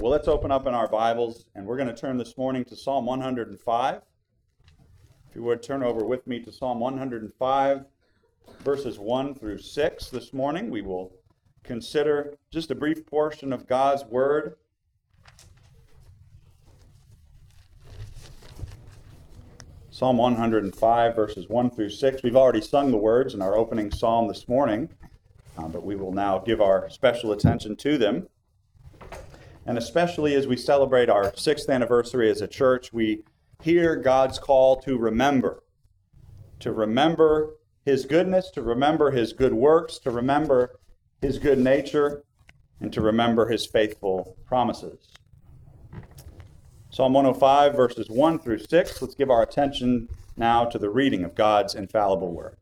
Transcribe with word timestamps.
Well, 0.00 0.12
let's 0.12 0.28
open 0.28 0.52
up 0.52 0.68
in 0.68 0.74
our 0.74 0.86
Bibles, 0.86 1.46
and 1.56 1.66
we're 1.66 1.76
going 1.76 1.88
to 1.88 1.92
turn 1.92 2.18
this 2.18 2.38
morning 2.38 2.64
to 2.66 2.76
Psalm 2.76 3.04
105. 3.04 4.00
If 5.28 5.34
you 5.34 5.42
would 5.42 5.60
turn 5.60 5.82
over 5.82 6.04
with 6.04 6.24
me 6.24 6.38
to 6.44 6.52
Psalm 6.52 6.78
105, 6.78 7.84
verses 8.60 9.00
1 9.00 9.34
through 9.34 9.58
6 9.58 10.10
this 10.10 10.32
morning, 10.32 10.70
we 10.70 10.82
will 10.82 11.16
consider 11.64 12.38
just 12.52 12.70
a 12.70 12.76
brief 12.76 13.06
portion 13.06 13.52
of 13.52 13.66
God's 13.66 14.04
Word. 14.04 14.54
Psalm 19.90 20.16
105, 20.16 21.16
verses 21.16 21.48
1 21.48 21.70
through 21.70 21.90
6. 21.90 22.22
We've 22.22 22.36
already 22.36 22.60
sung 22.60 22.92
the 22.92 22.96
words 22.96 23.34
in 23.34 23.42
our 23.42 23.56
opening 23.56 23.90
psalm 23.90 24.28
this 24.28 24.46
morning, 24.46 24.90
uh, 25.56 25.66
but 25.66 25.84
we 25.84 25.96
will 25.96 26.12
now 26.12 26.38
give 26.38 26.60
our 26.60 26.88
special 26.88 27.32
attention 27.32 27.74
to 27.78 27.98
them. 27.98 28.28
And 29.68 29.76
especially 29.76 30.34
as 30.34 30.46
we 30.46 30.56
celebrate 30.56 31.10
our 31.10 31.30
sixth 31.36 31.68
anniversary 31.68 32.30
as 32.30 32.40
a 32.40 32.48
church, 32.48 32.90
we 32.90 33.22
hear 33.62 33.96
God's 33.96 34.38
call 34.38 34.76
to 34.80 34.96
remember, 34.96 35.62
to 36.60 36.72
remember 36.72 37.58
His 37.84 38.06
goodness, 38.06 38.50
to 38.52 38.62
remember 38.62 39.10
His 39.10 39.34
good 39.34 39.52
works, 39.52 39.98
to 39.98 40.10
remember 40.10 40.80
His 41.20 41.38
good 41.38 41.58
nature, 41.58 42.24
and 42.80 42.90
to 42.94 43.02
remember 43.02 43.46
His 43.46 43.66
faithful 43.66 44.38
promises. 44.46 45.12
Psalm 46.88 47.12
105, 47.12 47.74
verses 47.74 48.08
1 48.08 48.38
through 48.38 48.60
6. 48.60 49.02
Let's 49.02 49.14
give 49.14 49.28
our 49.28 49.42
attention 49.42 50.08
now 50.38 50.64
to 50.64 50.78
the 50.78 50.88
reading 50.88 51.24
of 51.24 51.34
God's 51.34 51.74
infallible 51.74 52.32
word. 52.32 52.56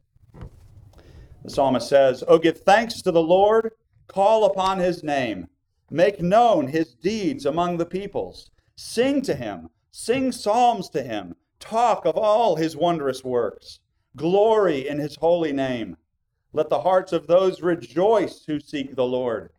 The 1.44 1.50
psalmist 1.50 1.88
says, 1.88 2.24
Oh, 2.26 2.38
give 2.38 2.62
thanks 2.62 3.00
to 3.02 3.12
the 3.12 3.22
Lord, 3.22 3.70
call 4.08 4.44
upon 4.44 4.80
his 4.80 5.04
name, 5.04 5.46
make 5.90 6.20
known 6.20 6.68
his 6.68 6.94
deeds 6.94 7.46
among 7.46 7.76
the 7.76 7.86
peoples, 7.86 8.50
sing 8.76 9.22
to 9.22 9.34
him, 9.34 9.70
sing 9.90 10.32
psalms 10.32 10.88
to 10.90 11.02
him, 11.02 11.36
talk 11.60 12.04
of 12.04 12.16
all 12.16 12.56
his 12.56 12.76
wondrous 12.76 13.24
works, 13.24 13.80
glory 14.16 14.88
in 14.88 14.98
his 14.98 15.16
holy 15.16 15.52
name. 15.52 15.96
Let 16.52 16.68
the 16.70 16.80
hearts 16.80 17.12
of 17.12 17.26
those 17.26 17.62
rejoice 17.62 18.44
who 18.46 18.60
seek 18.60 18.94
the 18.94 19.04
Lord. 19.04 19.52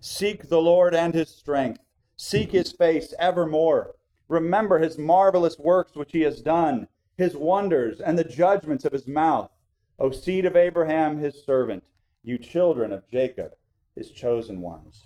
Seek 0.00 0.48
the 0.48 0.60
Lord 0.60 0.94
and 0.94 1.14
his 1.14 1.28
strength, 1.28 1.80
seek 2.16 2.52
his 2.52 2.72
face 2.72 3.12
evermore. 3.18 3.94
Remember 4.28 4.78
his 4.78 4.98
marvelous 4.98 5.58
works 5.58 5.94
which 5.94 6.12
he 6.12 6.22
has 6.22 6.42
done, 6.42 6.88
his 7.16 7.36
wonders, 7.36 8.00
and 8.00 8.18
the 8.18 8.24
judgments 8.24 8.84
of 8.84 8.92
his 8.92 9.06
mouth. 9.06 9.50
O 9.98 10.10
seed 10.10 10.44
of 10.44 10.56
Abraham, 10.56 11.18
his 11.18 11.42
servant, 11.44 11.82
you 12.22 12.38
children 12.38 12.92
of 12.92 13.08
Jacob, 13.08 13.52
his 13.94 14.10
chosen 14.10 14.60
ones. 14.60 15.04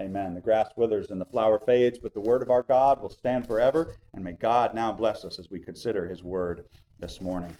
Amen. 0.00 0.34
The 0.34 0.40
grass 0.40 0.68
withers 0.76 1.10
and 1.10 1.20
the 1.20 1.24
flower 1.24 1.58
fades, 1.58 1.98
but 1.98 2.14
the 2.14 2.20
word 2.20 2.40
of 2.40 2.50
our 2.50 2.62
God 2.62 3.02
will 3.02 3.10
stand 3.10 3.46
forever. 3.46 3.96
And 4.14 4.22
may 4.22 4.32
God 4.32 4.72
now 4.74 4.92
bless 4.92 5.24
us 5.24 5.40
as 5.40 5.50
we 5.50 5.58
consider 5.58 6.06
his 6.06 6.22
word 6.22 6.66
this 7.00 7.20
morning. 7.20 7.56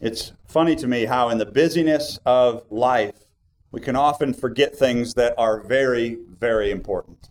It's 0.00 0.32
funny 0.46 0.74
to 0.76 0.86
me 0.86 1.04
how, 1.04 1.28
in 1.28 1.38
the 1.38 1.46
busyness 1.46 2.18
of 2.24 2.64
life, 2.70 3.16
we 3.72 3.80
can 3.80 3.96
often 3.96 4.32
forget 4.32 4.74
things 4.74 5.12
that 5.14 5.34
are 5.36 5.60
very, 5.60 6.18
very 6.38 6.70
important. 6.70 7.28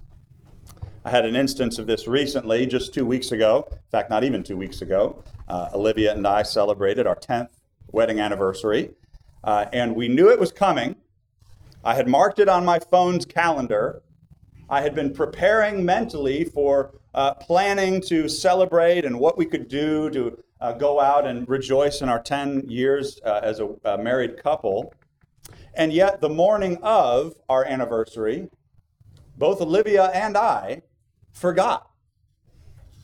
I 1.04 1.10
had 1.10 1.26
an 1.26 1.36
instance 1.36 1.80
of 1.80 1.88
this 1.88 2.08
recently, 2.08 2.66
just 2.66 2.94
two 2.94 3.06
weeks 3.06 3.32
ago. 3.32 3.68
In 3.72 3.78
fact, 3.90 4.10
not 4.10 4.24
even 4.26 4.44
two 4.44 4.58
weeks 4.58 4.82
ago. 4.82 5.24
Uh, 5.48 5.70
Olivia 5.74 6.14
and 6.14 6.28
I 6.28 6.44
celebrated 6.44 7.08
our 7.08 7.16
10th 7.16 7.50
wedding 7.94 8.20
anniversary, 8.20 8.92
uh, 9.48 9.66
and 9.72 9.96
we 9.96 10.10
knew 10.10 10.30
it 10.30 10.40
was 10.40 10.52
coming. 10.52 10.98
I 11.82 11.96
had 11.96 12.10
marked 12.10 12.38
it 12.38 12.50
on 12.50 12.66
my 12.66 12.80
phone's 12.80 13.26
calendar. 13.26 14.04
I 14.70 14.82
had 14.82 14.94
been 14.94 15.14
preparing 15.14 15.86
mentally 15.86 16.44
for 16.44 17.00
uh, 17.14 17.34
planning 17.36 18.02
to 18.02 18.28
celebrate 18.28 19.06
and 19.06 19.18
what 19.18 19.38
we 19.38 19.46
could 19.46 19.70
do 19.70 20.10
to 20.10 20.44
uh, 20.60 20.74
go 20.74 21.00
out 21.00 21.26
and 21.26 21.48
rejoice 21.48 22.02
in 22.02 22.10
our 22.10 22.22
10 22.22 22.66
years 22.68 23.22
uh, 23.26 23.40
as 23.42 23.62
a, 23.62 23.70
a 23.86 23.98
married 23.98 24.36
couple. 24.36 24.94
And 25.76 25.94
yet, 25.94 26.20
the 26.20 26.30
morning 26.30 26.78
of 26.84 27.36
our 27.48 27.64
anniversary, 27.64 28.50
both 29.38 29.62
Olivia 29.62 30.08
and 30.08 30.36
I 30.36 30.82
forgot. 31.32 31.90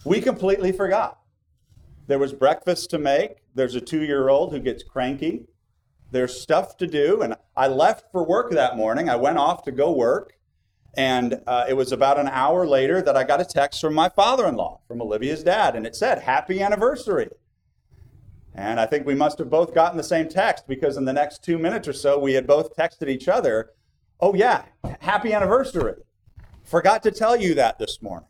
We 0.03 0.19
completely 0.19 0.73
forgot. 0.73 1.19
There 2.07 2.19
was 2.19 2.33
breakfast 2.33 2.89
to 2.89 2.99
make. 2.99 3.37
There's 3.55 3.75
a 3.75 3.81
two 3.81 4.01
year 4.01 4.27
old 4.27 4.51
who 4.51 4.59
gets 4.59 4.83
cranky. 4.83 5.45
There's 6.13 6.39
stuff 6.39 6.77
to 6.77 6.87
do. 6.87 7.23
And 7.23 7.35
I 7.57 7.67
left 7.67 8.11
for 8.11 8.23
work 8.23 8.51
that 8.51 8.77
morning. 8.77 9.09
I 9.09 9.15
went 9.15 9.39
off 9.39 9.63
to 9.63 9.71
go 9.71 9.91
work. 9.91 10.33
And 10.95 11.41
uh, 11.47 11.65
it 11.67 11.73
was 11.73 11.91
about 11.91 12.19
an 12.19 12.27
hour 12.27 12.67
later 12.67 13.01
that 13.01 13.17
I 13.17 13.23
got 13.23 13.41
a 13.41 13.45
text 13.45 13.81
from 13.81 13.95
my 13.95 14.09
father 14.09 14.47
in 14.47 14.55
law, 14.55 14.81
from 14.87 15.01
Olivia's 15.01 15.43
dad. 15.43 15.75
And 15.75 15.87
it 15.87 15.95
said, 15.95 16.19
Happy 16.19 16.61
anniversary. 16.61 17.29
And 18.53 18.79
I 18.79 18.85
think 18.85 19.07
we 19.07 19.15
must 19.15 19.39
have 19.39 19.49
both 19.49 19.73
gotten 19.73 19.97
the 19.97 20.03
same 20.03 20.29
text 20.29 20.67
because 20.67 20.97
in 20.97 21.05
the 21.05 21.13
next 21.13 21.43
two 21.43 21.57
minutes 21.57 21.87
or 21.87 21.93
so, 21.93 22.19
we 22.19 22.33
had 22.33 22.45
both 22.45 22.75
texted 22.77 23.09
each 23.09 23.27
other, 23.27 23.71
Oh, 24.19 24.35
yeah, 24.35 24.65
happy 25.01 25.33
anniversary. 25.33 25.95
Forgot 26.63 27.01
to 27.03 27.11
tell 27.11 27.35
you 27.35 27.55
that 27.55 27.79
this 27.79 28.03
morning. 28.03 28.29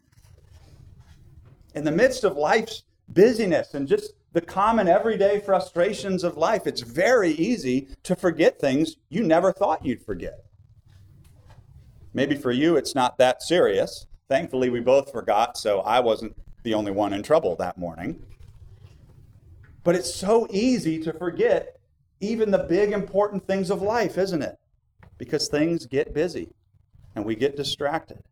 In 1.75 1.83
the 1.83 1.91
midst 1.91 2.23
of 2.23 2.37
life's 2.37 2.83
busyness 3.09 3.73
and 3.73 3.89
just 3.89 4.13
the 4.33 4.41
common 4.41 4.87
everyday 4.87 5.39
frustrations 5.39 6.23
of 6.23 6.37
life, 6.37 6.65
it's 6.65 6.81
very 6.81 7.31
easy 7.31 7.87
to 8.01 8.15
forget 8.15 8.59
things 8.59 8.97
you 9.09 9.23
never 9.23 9.53
thought 9.53 9.85
you'd 9.85 10.03
forget. 10.03 10.43
Maybe 12.13 12.35
for 12.35 12.51
you, 12.51 12.75
it's 12.75 12.95
not 12.95 13.17
that 13.19 13.41
serious. 13.41 14.07
Thankfully, 14.27 14.69
we 14.69 14.79
both 14.79 15.11
forgot, 15.11 15.57
so 15.57 15.81
I 15.81 15.99
wasn't 15.99 16.35
the 16.63 16.73
only 16.73 16.91
one 16.91 17.13
in 17.13 17.21
trouble 17.21 17.55
that 17.57 17.77
morning. 17.77 18.23
But 19.83 19.95
it's 19.95 20.13
so 20.13 20.47
easy 20.49 21.01
to 21.03 21.13
forget 21.13 21.79
even 22.19 22.51
the 22.51 22.59
big 22.59 22.91
important 22.91 23.45
things 23.45 23.69
of 23.69 23.81
life, 23.81 24.17
isn't 24.17 24.41
it? 24.41 24.57
Because 25.17 25.47
things 25.47 25.85
get 25.85 26.13
busy 26.13 26.53
and 27.15 27.25
we 27.25 27.35
get 27.35 27.55
distracted. 27.55 28.23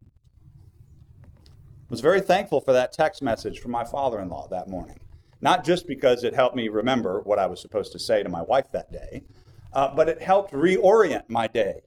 I 1.36 1.90
was 1.90 2.02
very 2.02 2.22
thankful 2.22 2.62
for 2.62 2.74
that 2.74 2.94
text 2.94 3.22
message 3.22 3.60
from 3.60 3.72
my 3.72 3.84
father 3.84 4.20
in 4.20 4.30
law 4.30 4.48
that 4.50 4.70
morning. 4.70 4.98
Not 5.42 5.64
just 5.66 5.88
because 5.88 6.24
it 6.24 6.36
helped 6.36 6.56
me 6.56 6.70
remember 6.70 7.22
what 7.22 7.40
I 7.40 7.48
was 7.48 7.60
supposed 7.60 7.92
to 7.94 8.00
say 8.00 8.22
to 8.22 8.30
my 8.30 8.44
wife 8.44 8.72
that 8.72 8.92
day, 8.92 9.24
uh, 9.74 9.94
but 9.96 10.08
it 10.08 10.22
helped 10.22 10.54
reorient 10.54 11.24
my 11.28 11.48
day. 11.48 11.82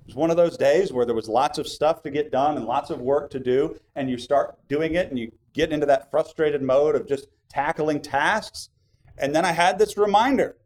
It 0.00 0.06
was 0.06 0.14
one 0.14 0.30
of 0.30 0.36
those 0.36 0.56
days 0.56 0.92
where 0.92 1.04
there 1.04 1.14
was 1.14 1.28
lots 1.28 1.58
of 1.58 1.68
stuff 1.68 2.02
to 2.04 2.10
get 2.10 2.32
done 2.32 2.56
and 2.56 2.64
lots 2.64 2.90
of 2.90 3.00
work 3.00 3.30
to 3.30 3.40
do, 3.40 3.78
and 3.96 4.08
you 4.08 4.16
start 4.16 4.56
doing 4.68 4.94
it 4.94 5.10
and 5.10 5.18
you 5.18 5.30
get 5.52 5.72
into 5.72 5.86
that 5.86 6.10
frustrated 6.10 6.62
mode 6.62 6.94
of 6.94 7.06
just 7.06 7.26
tackling 7.50 8.00
tasks. 8.00 8.70
And 9.18 9.34
then 9.34 9.44
I 9.44 9.52
had 9.52 9.78
this 9.78 9.96
reminder 9.96 10.56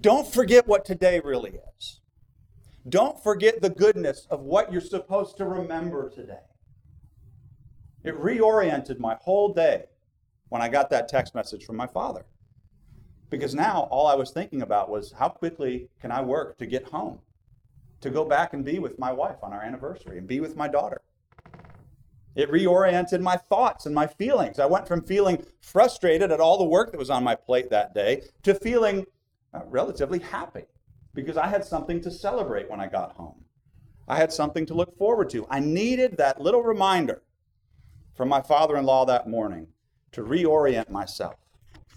don't 0.00 0.26
forget 0.26 0.66
what 0.66 0.84
today 0.84 1.20
really 1.22 1.60
is. 1.78 2.00
Don't 2.88 3.22
forget 3.22 3.62
the 3.62 3.70
goodness 3.70 4.26
of 4.28 4.40
what 4.40 4.72
you're 4.72 4.80
supposed 4.80 5.36
to 5.36 5.44
remember 5.44 6.10
today. 6.10 6.42
It 8.02 8.20
reoriented 8.20 8.98
my 8.98 9.16
whole 9.22 9.54
day 9.54 9.84
when 10.48 10.62
I 10.62 10.68
got 10.68 10.90
that 10.90 11.08
text 11.08 11.34
message 11.34 11.64
from 11.64 11.76
my 11.76 11.86
father. 11.86 12.24
Because 13.30 13.54
now 13.54 13.88
all 13.90 14.06
I 14.06 14.14
was 14.14 14.30
thinking 14.30 14.62
about 14.62 14.90
was 14.90 15.12
how 15.12 15.28
quickly 15.28 15.88
can 16.00 16.12
I 16.12 16.20
work 16.22 16.58
to 16.58 16.66
get 16.66 16.84
home, 16.84 17.18
to 18.00 18.10
go 18.10 18.24
back 18.24 18.52
and 18.52 18.64
be 18.64 18.78
with 18.78 18.98
my 18.98 19.12
wife 19.12 19.38
on 19.42 19.52
our 19.52 19.62
anniversary 19.62 20.18
and 20.18 20.26
be 20.26 20.40
with 20.40 20.56
my 20.56 20.68
daughter. 20.68 21.00
It 22.34 22.50
reoriented 22.50 23.20
my 23.20 23.36
thoughts 23.36 23.86
and 23.86 23.94
my 23.94 24.06
feelings. 24.06 24.58
I 24.58 24.66
went 24.66 24.88
from 24.88 25.02
feeling 25.02 25.44
frustrated 25.60 26.32
at 26.32 26.40
all 26.40 26.58
the 26.58 26.64
work 26.64 26.90
that 26.90 26.98
was 26.98 27.10
on 27.10 27.22
my 27.22 27.34
plate 27.34 27.70
that 27.70 27.94
day 27.94 28.22
to 28.42 28.54
feeling 28.54 29.06
uh, 29.52 29.60
relatively 29.66 30.18
happy 30.18 30.64
because 31.14 31.36
I 31.36 31.46
had 31.46 31.64
something 31.64 32.00
to 32.02 32.10
celebrate 32.10 32.68
when 32.68 32.80
I 32.80 32.88
got 32.88 33.12
home. 33.12 33.44
I 34.08 34.16
had 34.16 34.32
something 34.32 34.66
to 34.66 34.74
look 34.74 34.98
forward 34.98 35.30
to. 35.30 35.46
I 35.48 35.60
needed 35.60 36.16
that 36.16 36.40
little 36.40 36.62
reminder 36.62 37.22
from 38.14 38.28
my 38.28 38.42
father 38.42 38.76
in 38.76 38.84
law 38.84 39.04
that 39.06 39.28
morning 39.28 39.68
to 40.14 40.22
reorient 40.22 40.88
myself, 40.90 41.34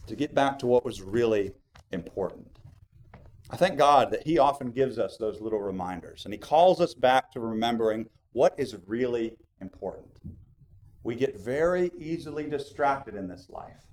to 0.07 0.15
get 0.15 0.33
back 0.33 0.57
to 0.59 0.67
what 0.67 0.83
was 0.83 1.01
really 1.01 1.51
important. 1.91 2.47
I 3.49 3.55
thank 3.55 3.77
God 3.77 4.11
that 4.11 4.25
He 4.25 4.39
often 4.39 4.71
gives 4.71 4.99
us 4.99 5.17
those 5.17 5.39
little 5.39 5.61
reminders 5.61 6.25
and 6.25 6.33
He 6.33 6.37
calls 6.39 6.81
us 6.81 6.93
back 6.93 7.31
to 7.31 7.39
remembering 7.39 8.07
what 8.33 8.53
is 8.57 8.75
really 8.87 9.33
important. 9.61 10.11
We 11.03 11.15
get 11.15 11.39
very 11.39 11.91
easily 11.97 12.49
distracted 12.49 13.15
in 13.15 13.27
this 13.27 13.49
life. 13.49 13.85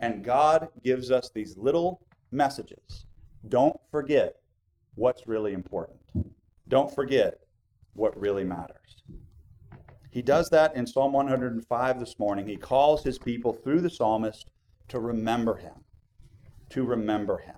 And 0.00 0.22
God 0.22 0.68
gives 0.82 1.10
us 1.10 1.30
these 1.32 1.56
little 1.56 2.02
messages. 2.30 3.06
Don't 3.48 3.78
forget 3.90 4.36
what's 4.96 5.26
really 5.26 5.54
important. 5.54 5.98
Don't 6.68 6.92
forget 6.94 7.40
what 7.94 8.18
really 8.20 8.44
matters. 8.44 9.02
He 10.10 10.22
does 10.22 10.48
that 10.50 10.74
in 10.74 10.86
Psalm 10.86 11.12
105 11.12 12.00
this 12.00 12.18
morning. 12.18 12.46
He 12.46 12.56
calls 12.56 13.04
his 13.04 13.18
people 13.18 13.52
through 13.52 13.82
the 13.82 13.90
psalmist 13.90 14.46
to 14.88 15.00
remember 15.00 15.56
him. 15.56 15.84
To 16.70 16.84
remember 16.84 17.38
him. 17.38 17.56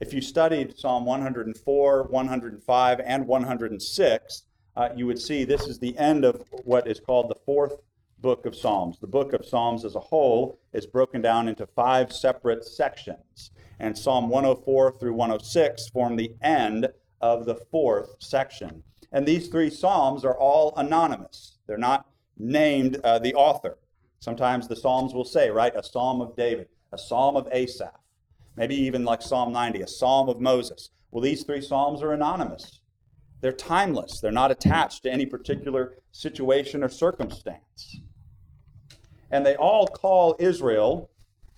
If 0.00 0.12
you 0.12 0.20
studied 0.20 0.78
Psalm 0.78 1.06
104, 1.06 2.02
105, 2.04 3.00
and 3.00 3.26
106, 3.26 4.42
uh, 4.76 4.88
you 4.94 5.06
would 5.06 5.20
see 5.20 5.44
this 5.44 5.66
is 5.66 5.78
the 5.78 5.96
end 5.96 6.24
of 6.24 6.42
what 6.64 6.86
is 6.86 7.00
called 7.00 7.30
the 7.30 7.40
fourth 7.46 7.80
book 8.18 8.44
of 8.44 8.56
Psalms. 8.56 8.98
The 8.98 9.06
book 9.06 9.32
of 9.32 9.46
Psalms 9.46 9.84
as 9.84 9.94
a 9.94 10.00
whole 10.00 10.58
is 10.72 10.86
broken 10.86 11.22
down 11.22 11.48
into 11.48 11.66
five 11.66 12.12
separate 12.12 12.64
sections. 12.64 13.50
And 13.78 13.96
Psalm 13.96 14.28
104 14.28 14.92
through 14.92 15.14
106 15.14 15.88
form 15.90 16.16
the 16.16 16.34
end 16.42 16.88
of 17.20 17.46
the 17.46 17.56
fourth 17.70 18.16
section. 18.18 18.82
And 19.14 19.24
these 19.24 19.46
three 19.46 19.70
Psalms 19.70 20.24
are 20.24 20.36
all 20.36 20.74
anonymous, 20.76 21.56
they're 21.66 21.78
not 21.78 22.06
named 22.36 23.00
uh, 23.04 23.20
the 23.20 23.32
author. 23.34 23.78
Sometimes 24.18 24.66
the 24.66 24.74
Psalms 24.74 25.14
will 25.14 25.24
say, 25.24 25.50
right, 25.50 25.74
a 25.76 25.84
Psalm 25.84 26.20
of 26.20 26.34
David, 26.34 26.68
a 26.92 26.98
Psalm 26.98 27.36
of 27.36 27.48
Asaph, 27.52 28.00
maybe 28.56 28.74
even 28.74 29.04
like 29.04 29.22
Psalm 29.22 29.52
90, 29.52 29.82
a 29.82 29.86
Psalm 29.86 30.28
of 30.28 30.40
Moses. 30.40 30.90
Well, 31.12 31.22
these 31.22 31.44
three 31.44 31.60
Psalms 31.60 32.02
are 32.02 32.12
anonymous. 32.12 32.80
They're 33.40 33.52
timeless. 33.52 34.18
They're 34.18 34.32
not 34.32 34.50
attached 34.50 35.04
to 35.04 35.12
any 35.12 35.26
particular 35.26 35.94
situation 36.10 36.82
or 36.82 36.88
circumstance. 36.88 38.00
And 39.30 39.46
they 39.46 39.54
all 39.54 39.86
call 39.86 40.34
Israel, 40.40 41.10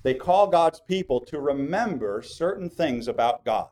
they 0.02 0.14
call 0.14 0.48
God's 0.48 0.80
people 0.80 1.20
to 1.22 1.40
remember 1.40 2.20
certain 2.20 2.68
things 2.68 3.08
about 3.08 3.46
God. 3.46 3.68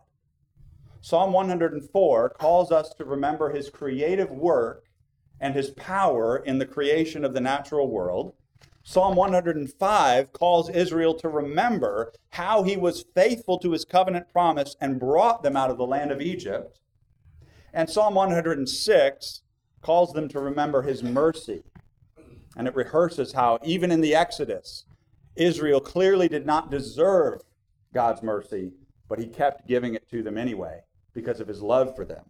Psalm 1.04 1.34
104 1.34 2.30
calls 2.30 2.72
us 2.72 2.94
to 2.94 3.04
remember 3.04 3.52
his 3.52 3.68
creative 3.68 4.30
work 4.30 4.86
and 5.38 5.54
his 5.54 5.68
power 5.72 6.38
in 6.38 6.56
the 6.56 6.64
creation 6.64 7.26
of 7.26 7.34
the 7.34 7.42
natural 7.42 7.90
world. 7.90 8.32
Psalm 8.82 9.14
105 9.14 10.32
calls 10.32 10.70
Israel 10.70 11.12
to 11.12 11.28
remember 11.28 12.10
how 12.30 12.62
he 12.62 12.78
was 12.78 13.04
faithful 13.14 13.58
to 13.58 13.72
his 13.72 13.84
covenant 13.84 14.30
promise 14.32 14.76
and 14.80 14.98
brought 14.98 15.42
them 15.42 15.58
out 15.58 15.68
of 15.68 15.76
the 15.76 15.86
land 15.86 16.10
of 16.10 16.22
Egypt. 16.22 16.80
And 17.74 17.90
Psalm 17.90 18.14
106 18.14 19.42
calls 19.82 20.14
them 20.14 20.26
to 20.30 20.40
remember 20.40 20.80
his 20.80 21.02
mercy. 21.02 21.64
And 22.56 22.66
it 22.66 22.74
rehearses 22.74 23.34
how, 23.34 23.58
even 23.62 23.90
in 23.90 24.00
the 24.00 24.14
Exodus, 24.14 24.86
Israel 25.36 25.80
clearly 25.80 26.28
did 26.28 26.46
not 26.46 26.70
deserve 26.70 27.42
God's 27.92 28.22
mercy, 28.22 28.72
but 29.06 29.18
he 29.18 29.26
kept 29.26 29.68
giving 29.68 29.92
it 29.92 30.08
to 30.08 30.22
them 30.22 30.38
anyway 30.38 30.80
because 31.14 31.40
of 31.40 31.48
his 31.48 31.62
love 31.62 31.94
for 31.96 32.04
them. 32.04 32.24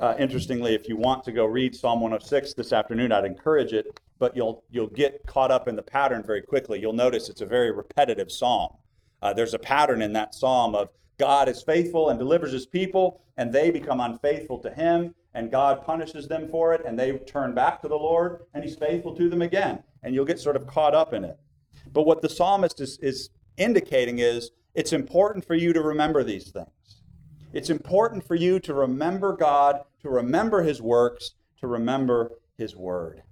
Uh, 0.00 0.14
interestingly, 0.18 0.74
if 0.74 0.88
you 0.88 0.96
want 0.96 1.22
to 1.24 1.32
go 1.32 1.44
read 1.44 1.74
Psalm 1.74 2.00
106 2.00 2.54
this 2.54 2.72
afternoon, 2.72 3.12
I'd 3.12 3.24
encourage 3.24 3.72
it, 3.72 4.00
but 4.18 4.34
you'll, 4.34 4.64
you'll 4.70 4.88
get 4.88 5.24
caught 5.26 5.50
up 5.50 5.68
in 5.68 5.76
the 5.76 5.82
pattern 5.82 6.22
very 6.22 6.42
quickly. 6.42 6.80
You'll 6.80 6.92
notice 6.92 7.28
it's 7.28 7.42
a 7.42 7.46
very 7.46 7.70
repetitive 7.70 8.32
psalm. 8.32 8.76
Uh, 9.22 9.32
there's 9.32 9.54
a 9.54 9.58
pattern 9.58 10.02
in 10.02 10.12
that 10.14 10.34
psalm 10.34 10.74
of 10.74 10.88
God 11.18 11.48
is 11.48 11.62
faithful 11.62 12.08
and 12.08 12.18
delivers 12.18 12.52
his 12.52 12.66
people, 12.66 13.22
and 13.36 13.52
they 13.52 13.70
become 13.70 14.00
unfaithful 14.00 14.58
to 14.58 14.70
him, 14.70 15.14
and 15.34 15.50
God 15.50 15.84
punishes 15.84 16.26
them 16.26 16.48
for 16.48 16.74
it, 16.74 16.82
and 16.84 16.98
they 16.98 17.12
turn 17.18 17.54
back 17.54 17.80
to 17.82 17.88
the 17.88 17.94
Lord, 17.94 18.42
and 18.52 18.64
he's 18.64 18.76
faithful 18.76 19.14
to 19.14 19.28
them 19.28 19.42
again. 19.42 19.82
And 20.02 20.14
you'll 20.14 20.24
get 20.24 20.40
sort 20.40 20.56
of 20.56 20.66
caught 20.66 20.94
up 20.94 21.12
in 21.12 21.24
it. 21.24 21.38
But 21.92 22.02
what 22.02 22.20
the 22.20 22.28
psalmist 22.28 22.80
is, 22.80 22.98
is 23.00 23.30
indicating 23.56 24.18
is 24.18 24.50
it's 24.74 24.92
important 24.92 25.44
for 25.44 25.54
you 25.54 25.72
to 25.72 25.80
remember 25.80 26.24
these 26.24 26.50
things. 26.50 27.02
It's 27.54 27.70
important 27.70 28.26
for 28.26 28.34
you 28.34 28.58
to 28.58 28.74
remember 28.74 29.36
God, 29.36 29.82
to 30.02 30.08
remember 30.08 30.64
his 30.64 30.82
works, 30.82 31.34
to 31.60 31.68
remember 31.68 32.32
his 32.58 32.74
word. 32.74 33.22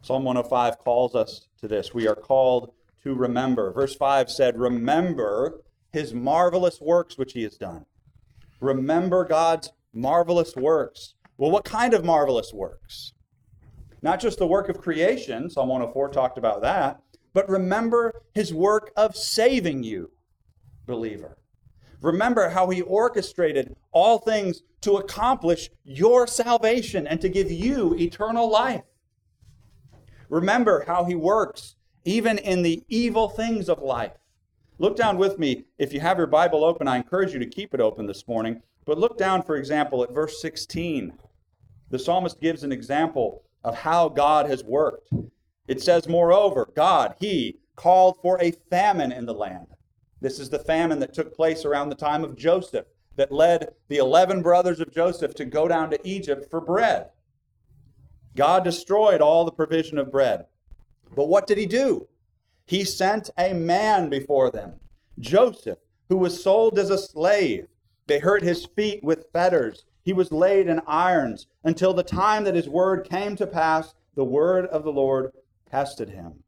Psalm 0.00 0.24
105 0.24 0.78
calls 0.78 1.14
us 1.14 1.46
to 1.60 1.68
this. 1.68 1.92
We 1.92 2.08
are 2.08 2.14
called 2.14 2.72
to 3.02 3.14
remember. 3.14 3.74
Verse 3.74 3.94
5 3.94 4.30
said, 4.30 4.58
Remember 4.58 5.60
his 5.92 6.14
marvelous 6.14 6.80
works 6.80 7.18
which 7.18 7.34
he 7.34 7.42
has 7.42 7.58
done. 7.58 7.84
Remember 8.58 9.26
God's 9.26 9.70
marvelous 9.92 10.56
works. 10.56 11.12
Well, 11.36 11.50
what 11.50 11.64
kind 11.66 11.92
of 11.92 12.02
marvelous 12.02 12.54
works? 12.54 13.12
Not 14.00 14.20
just 14.20 14.38
the 14.38 14.46
work 14.46 14.70
of 14.70 14.80
creation, 14.80 15.50
Psalm 15.50 15.68
104 15.68 16.08
talked 16.08 16.38
about 16.38 16.62
that, 16.62 17.02
but 17.34 17.50
remember 17.50 18.22
his 18.32 18.54
work 18.54 18.92
of 18.96 19.14
saving 19.14 19.82
you, 19.82 20.10
believer. 20.86 21.36
Remember 22.00 22.48
how 22.48 22.70
he 22.70 22.82
orchestrated 22.82 23.76
all 23.92 24.18
things 24.18 24.62
to 24.82 24.96
accomplish 24.96 25.70
your 25.84 26.26
salvation 26.26 27.06
and 27.06 27.20
to 27.20 27.28
give 27.28 27.50
you 27.50 27.94
eternal 27.94 28.50
life. 28.50 28.82
Remember 30.28 30.84
how 30.86 31.04
he 31.04 31.14
works 31.14 31.76
even 32.04 32.38
in 32.38 32.62
the 32.62 32.82
evil 32.88 33.28
things 33.28 33.68
of 33.68 33.82
life. 33.82 34.12
Look 34.78 34.96
down 34.96 35.18
with 35.18 35.38
me. 35.38 35.64
If 35.78 35.92
you 35.92 36.00
have 36.00 36.16
your 36.16 36.26
Bible 36.26 36.64
open, 36.64 36.88
I 36.88 36.96
encourage 36.96 37.34
you 37.34 37.38
to 37.38 37.46
keep 37.46 37.74
it 37.74 37.80
open 37.80 38.06
this 38.06 38.26
morning. 38.26 38.62
But 38.86 38.98
look 38.98 39.18
down, 39.18 39.42
for 39.42 39.56
example, 39.56 40.02
at 40.02 40.12
verse 40.12 40.40
16. 40.40 41.12
The 41.90 41.98
psalmist 41.98 42.40
gives 42.40 42.64
an 42.64 42.72
example 42.72 43.42
of 43.62 43.76
how 43.76 44.08
God 44.08 44.48
has 44.48 44.64
worked. 44.64 45.10
It 45.68 45.82
says, 45.82 46.08
Moreover, 46.08 46.70
God, 46.74 47.14
He, 47.18 47.58
called 47.76 48.16
for 48.22 48.40
a 48.40 48.52
famine 48.70 49.12
in 49.12 49.26
the 49.26 49.34
land. 49.34 49.66
This 50.20 50.38
is 50.38 50.50
the 50.50 50.58
famine 50.58 50.98
that 51.00 51.14
took 51.14 51.34
place 51.34 51.64
around 51.64 51.88
the 51.88 51.94
time 51.94 52.24
of 52.24 52.36
Joseph, 52.36 52.86
that 53.16 53.32
led 53.32 53.74
the 53.88 53.98
11 53.98 54.42
brothers 54.42 54.80
of 54.80 54.92
Joseph 54.92 55.34
to 55.34 55.44
go 55.44 55.66
down 55.68 55.90
to 55.90 56.08
Egypt 56.08 56.50
for 56.50 56.60
bread. 56.60 57.08
God 58.36 58.64
destroyed 58.64 59.20
all 59.20 59.44
the 59.44 59.52
provision 59.52 59.98
of 59.98 60.12
bread. 60.12 60.46
But 61.14 61.28
what 61.28 61.46
did 61.46 61.58
He 61.58 61.66
do? 61.66 62.06
he 62.70 62.84
sent 62.84 63.30
a 63.36 63.52
man 63.52 64.08
before 64.08 64.48
them, 64.48 64.74
Joseph, 65.18 65.80
who 66.08 66.16
was 66.16 66.40
sold 66.40 66.78
as 66.78 66.88
a 66.88 66.96
slave. 66.96 67.66
They 68.06 68.20
hurt 68.20 68.44
his 68.44 68.64
feet 68.64 69.02
with 69.02 69.26
fetters. 69.32 69.84
He 70.04 70.12
was 70.12 70.30
laid 70.30 70.68
in 70.68 70.80
irons 70.86 71.48
until 71.64 71.92
the 71.92 72.04
time 72.04 72.44
that 72.44 72.54
his 72.54 72.68
word 72.68 73.08
came 73.10 73.34
to 73.34 73.46
pass. 73.48 73.92
The 74.14 74.22
word 74.22 74.66
of 74.66 74.84
the 74.84 74.92
Lord 74.92 75.32
tested 75.68 76.10
him. 76.10 76.44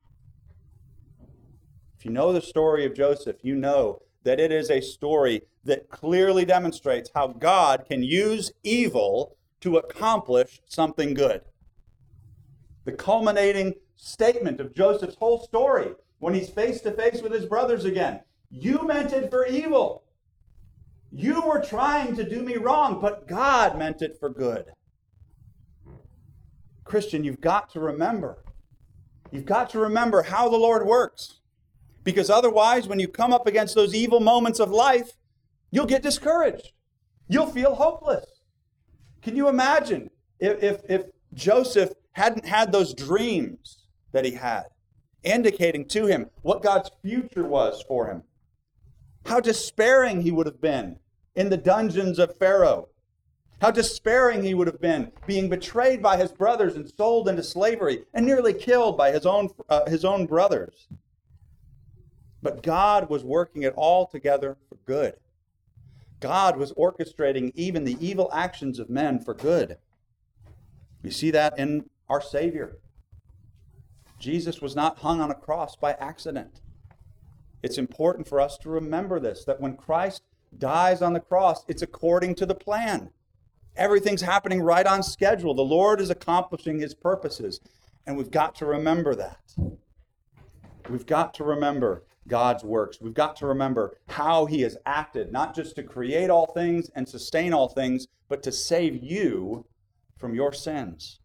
If 2.02 2.06
you 2.06 2.12
know 2.12 2.32
the 2.32 2.42
story 2.42 2.84
of 2.84 2.96
Joseph, 2.96 3.36
you 3.42 3.54
know 3.54 4.02
that 4.24 4.40
it 4.40 4.50
is 4.50 4.72
a 4.72 4.80
story 4.80 5.42
that 5.62 5.88
clearly 5.88 6.44
demonstrates 6.44 7.12
how 7.14 7.28
God 7.28 7.84
can 7.88 8.02
use 8.02 8.50
evil 8.64 9.36
to 9.60 9.76
accomplish 9.76 10.60
something 10.66 11.14
good. 11.14 11.42
The 12.84 12.90
culminating 12.90 13.74
statement 13.94 14.58
of 14.58 14.74
Joseph's 14.74 15.14
whole 15.14 15.44
story 15.44 15.92
when 16.18 16.34
he's 16.34 16.50
face 16.50 16.80
to 16.80 16.90
face 16.90 17.22
with 17.22 17.30
his 17.30 17.46
brothers 17.46 17.84
again. 17.84 18.22
You 18.50 18.84
meant 18.84 19.12
it 19.12 19.30
for 19.30 19.46
evil. 19.46 20.02
You 21.12 21.40
were 21.42 21.60
trying 21.60 22.16
to 22.16 22.28
do 22.28 22.42
me 22.42 22.56
wrong, 22.56 23.00
but 23.00 23.28
God 23.28 23.78
meant 23.78 24.02
it 24.02 24.18
for 24.18 24.28
good. 24.28 24.72
Christian, 26.82 27.22
you've 27.22 27.40
got 27.40 27.70
to 27.70 27.78
remember. 27.78 28.42
You've 29.30 29.46
got 29.46 29.70
to 29.70 29.78
remember 29.78 30.22
how 30.22 30.48
the 30.48 30.56
Lord 30.56 30.84
works. 30.84 31.38
Because 32.04 32.30
otherwise, 32.30 32.88
when 32.88 33.00
you 33.00 33.08
come 33.08 33.32
up 33.32 33.46
against 33.46 33.74
those 33.74 33.94
evil 33.94 34.20
moments 34.20 34.60
of 34.60 34.70
life, 34.70 35.12
you'll 35.70 35.86
get 35.86 36.02
discouraged. 36.02 36.72
You'll 37.28 37.46
feel 37.46 37.74
hopeless. 37.74 38.26
Can 39.22 39.36
you 39.36 39.48
imagine 39.48 40.10
if, 40.40 40.62
if, 40.62 40.80
if 40.88 41.02
Joseph 41.32 41.92
hadn't 42.12 42.46
had 42.46 42.72
those 42.72 42.92
dreams 42.92 43.84
that 44.12 44.24
he 44.24 44.32
had? 44.32 44.64
indicating 45.22 45.86
to 45.86 46.06
him 46.06 46.30
what 46.42 46.62
God's 46.62 46.90
future 47.02 47.44
was 47.44 47.82
for 47.86 48.06
him. 48.06 48.22
How 49.26 49.40
despairing 49.40 50.22
he 50.22 50.32
would 50.32 50.46
have 50.46 50.60
been 50.60 50.98
in 51.34 51.48
the 51.48 51.56
dungeons 51.56 52.18
of 52.18 52.36
Pharaoh. 52.36 52.88
How 53.60 53.70
despairing 53.70 54.42
he 54.42 54.54
would 54.54 54.66
have 54.66 54.80
been 54.80 55.12
being 55.26 55.48
betrayed 55.48 56.02
by 56.02 56.16
his 56.16 56.32
brothers 56.32 56.74
and 56.74 56.90
sold 56.96 57.28
into 57.28 57.44
slavery 57.44 58.04
and 58.12 58.26
nearly 58.26 58.52
killed 58.52 58.98
by 58.98 59.12
his 59.12 59.24
own, 59.24 59.50
uh, 59.68 59.88
his 59.88 60.04
own 60.04 60.26
brothers. 60.26 60.88
But 62.42 62.62
God 62.62 63.08
was 63.08 63.24
working 63.24 63.62
it 63.62 63.72
all 63.76 64.06
together 64.06 64.56
for 64.68 64.76
good. 64.84 65.14
God 66.20 66.56
was 66.56 66.72
orchestrating 66.72 67.52
even 67.54 67.84
the 67.84 67.96
evil 68.04 68.30
actions 68.32 68.78
of 68.78 68.90
men 68.90 69.20
for 69.20 69.34
good. 69.34 69.78
We 71.02 71.10
see 71.10 71.30
that 71.30 71.58
in 71.58 71.88
our 72.08 72.20
Savior. 72.20 72.78
Jesus 74.18 74.60
was 74.60 74.76
not 74.76 74.98
hung 74.98 75.20
on 75.20 75.30
a 75.30 75.34
cross 75.34 75.74
by 75.74 75.92
accident. 75.94 76.60
It's 77.62 77.78
important 77.78 78.28
for 78.28 78.40
us 78.40 78.56
to 78.58 78.70
remember 78.70 79.18
this 79.18 79.44
that 79.44 79.60
when 79.60 79.76
Christ 79.76 80.22
dies 80.56 81.02
on 81.02 81.12
the 81.12 81.20
cross, 81.20 81.64
it's 81.68 81.82
according 81.82 82.34
to 82.36 82.46
the 82.46 82.54
plan. 82.54 83.10
Everything's 83.76 84.20
happening 84.20 84.62
right 84.62 84.86
on 84.86 85.02
schedule. 85.02 85.54
The 85.54 85.62
Lord 85.62 86.00
is 86.00 86.10
accomplishing 86.10 86.78
his 86.78 86.94
purposes, 86.94 87.60
and 88.06 88.16
we've 88.16 88.30
got 88.30 88.54
to 88.56 88.66
remember 88.66 89.14
that. 89.14 89.54
We've 90.88 91.06
got 91.06 91.34
to 91.34 91.44
remember 91.44 92.04
God's 92.28 92.64
works. 92.64 93.00
We've 93.00 93.14
got 93.14 93.36
to 93.36 93.46
remember 93.46 93.98
how 94.08 94.46
he 94.46 94.62
has 94.62 94.76
acted, 94.86 95.32
not 95.32 95.54
just 95.54 95.76
to 95.76 95.82
create 95.82 96.30
all 96.30 96.46
things 96.46 96.90
and 96.94 97.08
sustain 97.08 97.52
all 97.52 97.68
things, 97.68 98.06
but 98.28 98.42
to 98.44 98.52
save 98.52 99.02
you 99.02 99.66
from 100.16 100.34
your 100.34 100.52
sins. 100.52 101.18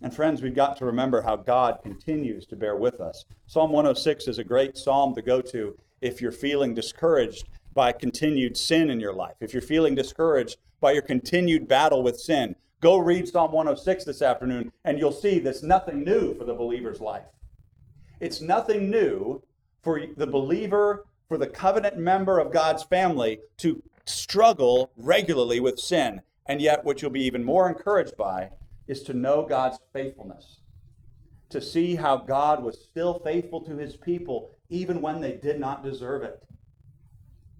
And 0.00 0.14
friends, 0.14 0.42
we've 0.42 0.54
got 0.54 0.76
to 0.76 0.84
remember 0.84 1.22
how 1.22 1.36
God 1.36 1.80
continues 1.82 2.46
to 2.46 2.56
bear 2.56 2.76
with 2.76 3.00
us. 3.00 3.24
Psalm 3.46 3.72
106 3.72 4.28
is 4.28 4.38
a 4.38 4.44
great 4.44 4.76
psalm 4.76 5.14
to 5.14 5.22
go 5.22 5.40
to 5.40 5.76
if 6.00 6.20
you're 6.20 6.30
feeling 6.30 6.74
discouraged 6.74 7.48
by 7.74 7.92
continued 7.92 8.56
sin 8.56 8.90
in 8.90 9.00
your 9.00 9.12
life, 9.12 9.34
if 9.40 9.52
you're 9.52 9.62
feeling 9.62 9.94
discouraged 9.94 10.56
by 10.80 10.92
your 10.92 11.02
continued 11.02 11.66
battle 11.66 12.02
with 12.02 12.18
sin, 12.18 12.54
go 12.80 12.98
read 12.98 13.28
Psalm 13.28 13.50
106 13.50 14.04
this 14.04 14.22
afternoon 14.22 14.72
and 14.84 14.98
you'll 14.98 15.12
see 15.12 15.40
there's 15.40 15.64
nothing 15.64 16.04
new 16.04 16.34
for 16.34 16.44
the 16.44 16.54
believer's 16.54 17.00
life. 17.00 17.24
It's 18.20 18.40
nothing 18.40 18.90
new 18.90 19.42
for 19.82 20.02
the 20.16 20.26
believer, 20.26 21.04
for 21.28 21.38
the 21.38 21.46
covenant 21.46 21.98
member 21.98 22.38
of 22.38 22.52
God's 22.52 22.82
family 22.82 23.40
to 23.58 23.82
struggle 24.06 24.90
regularly 24.96 25.60
with 25.60 25.78
sin. 25.78 26.22
And 26.46 26.60
yet, 26.60 26.84
what 26.84 27.02
you'll 27.02 27.10
be 27.10 27.24
even 27.26 27.44
more 27.44 27.68
encouraged 27.68 28.16
by 28.16 28.50
is 28.86 29.02
to 29.02 29.12
know 29.12 29.44
God's 29.46 29.78
faithfulness, 29.92 30.60
to 31.50 31.60
see 31.60 31.94
how 31.94 32.16
God 32.16 32.62
was 32.62 32.80
still 32.80 33.20
faithful 33.20 33.60
to 33.62 33.76
his 33.76 33.96
people 33.96 34.56
even 34.70 35.00
when 35.00 35.20
they 35.20 35.32
did 35.32 35.60
not 35.60 35.84
deserve 35.84 36.22
it. 36.22 36.42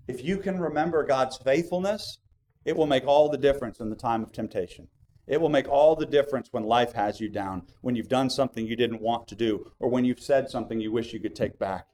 If 0.09 0.25
you 0.25 0.39
can 0.39 0.59
remember 0.59 1.05
God's 1.05 1.37
faithfulness, 1.37 2.19
it 2.65 2.77
will 2.77 2.87
make 2.87 3.07
all 3.07 3.29
the 3.29 3.39
difference 3.39 3.81
in 3.81 3.91
the 3.91 3.97
time 3.97 4.23
of 4.23 4.33
temptation. 4.33 4.89
It 5.29 5.41
will 5.41 5.51
make 5.51 5.69
all 5.69 5.95
the 5.95 6.07
difference 6.07 6.49
when 6.51 6.65
life 6.65 6.93
has 6.95 7.21
you 7.21 7.29
down, 7.29 7.63
when 7.83 7.95
you've 7.95 8.09
done 8.09 8.31
something 8.31 8.67
you 8.67 8.77
didn't 8.77 9.03
want 9.03 9.29
to 9.29 9.35
do, 9.35 9.71
or 9.79 9.91
when 9.91 10.07
you've 10.07 10.21
said 10.21 10.49
something 10.49 10.81
you 10.81 10.91
wish 10.91 11.13
you 11.13 11.21
could 11.21 11.37
take 11.37 11.59
back. 11.59 11.87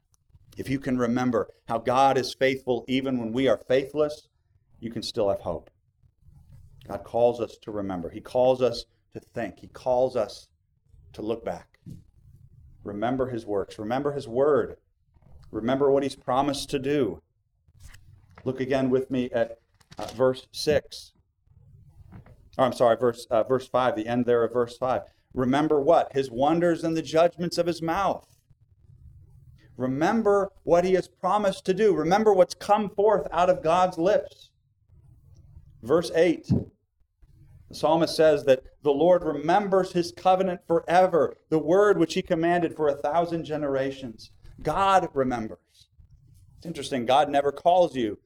If 0.57 0.71
you 0.71 0.79
can 0.79 0.97
remember 0.97 1.49
how 1.67 1.79
God 1.79 2.17
is 2.17 2.33
faithful 2.33 2.85
even 2.87 3.19
when 3.19 3.33
we 3.33 3.49
are 3.49 3.59
faithless, 3.59 4.29
you 4.79 4.91
can 4.91 5.03
still 5.03 5.29
have 5.29 5.41
hope. 5.41 5.69
God 6.87 7.03
calls 7.03 7.41
us 7.41 7.57
to 7.62 7.73
remember. 7.73 8.09
He 8.09 8.21
calls 8.21 8.62
us 8.62 8.85
to 9.14 9.21
think. 9.21 9.59
He 9.59 9.67
calls 9.69 10.14
us 10.14 10.49
to 11.14 11.23
look 11.23 11.45
back. 11.45 11.79
Remember 12.85 13.29
his 13.29 13.45
works. 13.45 13.81
Remember 13.81 14.12
his 14.12 14.29
word. 14.29 14.76
Remember 15.50 15.91
what 15.91 16.05
he's 16.05 16.17
promised 16.17 16.71
to 16.71 16.79
do. 16.79 17.21
Look 18.45 18.61
again 18.61 18.91
with 18.91 19.11
me 19.11 19.31
at 19.33 19.59
uh, 19.99 20.07
verse 20.09 20.47
6. 20.53 21.12
Oh, 22.56 22.64
I'm 22.64 22.73
sorry, 22.73 22.96
verse, 22.96 23.26
uh, 23.30 23.42
verse 23.42 23.66
5, 23.66 23.96
the 23.96 24.06
end 24.06 24.26
there 24.26 24.44
of 24.44 24.52
verse 24.52 24.76
5. 24.76 25.02
Remember 25.34 25.80
what? 25.80 26.12
His 26.12 26.30
wonders 26.30 26.84
and 26.84 26.96
the 26.96 27.02
judgments 27.02 27.58
of 27.58 27.66
his 27.66 27.82
mouth. 27.82 28.26
Remember 29.76 30.52
what 30.62 30.84
he 30.84 30.94
has 30.94 31.08
promised 31.08 31.66
to 31.66 31.75
do. 31.75 31.94
Remember 31.94 32.32
what's 32.32 32.54
come 32.54 32.88
forth 32.90 33.26
out 33.32 33.50
of 33.50 33.62
God's 33.62 33.99
lips. 33.99 34.50
Verse 35.82 36.12
8. 36.14 36.49
The 37.68 37.75
psalmist 37.75 38.14
says 38.14 38.44
that 38.44 38.62
the 38.82 38.92
Lord 38.92 39.25
remembers 39.25 39.92
his 39.92 40.12
covenant 40.12 40.61
forever, 40.66 41.37
the 41.49 41.58
word 41.58 41.99
which 41.99 42.14
he 42.14 42.23
commanded 42.23 42.76
for 42.76 42.87
a 42.87 42.94
thousand 42.94 43.44
generations. 43.44 44.30
God 44.62 45.08
remembers. 45.12 45.88
It's 46.58 46.66
interesting. 46.66 47.04
God 47.04 47.28
never 47.28 47.50
calls 47.50 47.96
you 47.96 48.18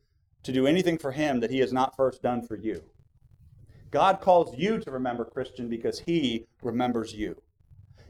to 0.43 0.53
do 0.53 0.67
anything 0.67 0.99
for 0.99 1.13
him 1.13 1.41
that 1.41 1.51
he 1.51 1.61
has 1.61 1.73
not 1.73 1.97
first 1.97 2.23
done 2.23 2.47
for 2.47 2.57
you. 2.57 2.83
God 3.91 4.21
calls 4.21 4.57
you 4.57 4.79
to 4.81 4.91
remember, 4.91 5.25
Christian, 5.25 5.69
because 5.69 6.01
he 6.01 6.47
remembers 6.63 7.15
you. 7.15 7.41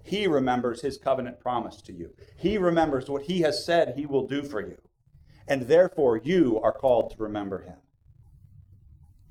He 0.02 0.26
remembers 0.26 0.80
his 0.80 0.98
covenant 0.98 1.38
promise 1.38 1.82
to 1.82 1.92
you. 1.92 2.10
He 2.36 2.58
remembers 2.58 3.08
what 3.08 3.24
he 3.24 3.40
has 3.40 3.64
said 3.64 3.94
he 3.94 4.06
will 4.06 4.26
do 4.26 4.42
for 4.42 4.60
you. 4.60 4.78
And 5.46 5.62
therefore, 5.62 6.16
you 6.16 6.60
are 6.62 6.72
called 6.72 7.10
to 7.10 7.22
remember 7.22 7.62
him. 7.62 7.76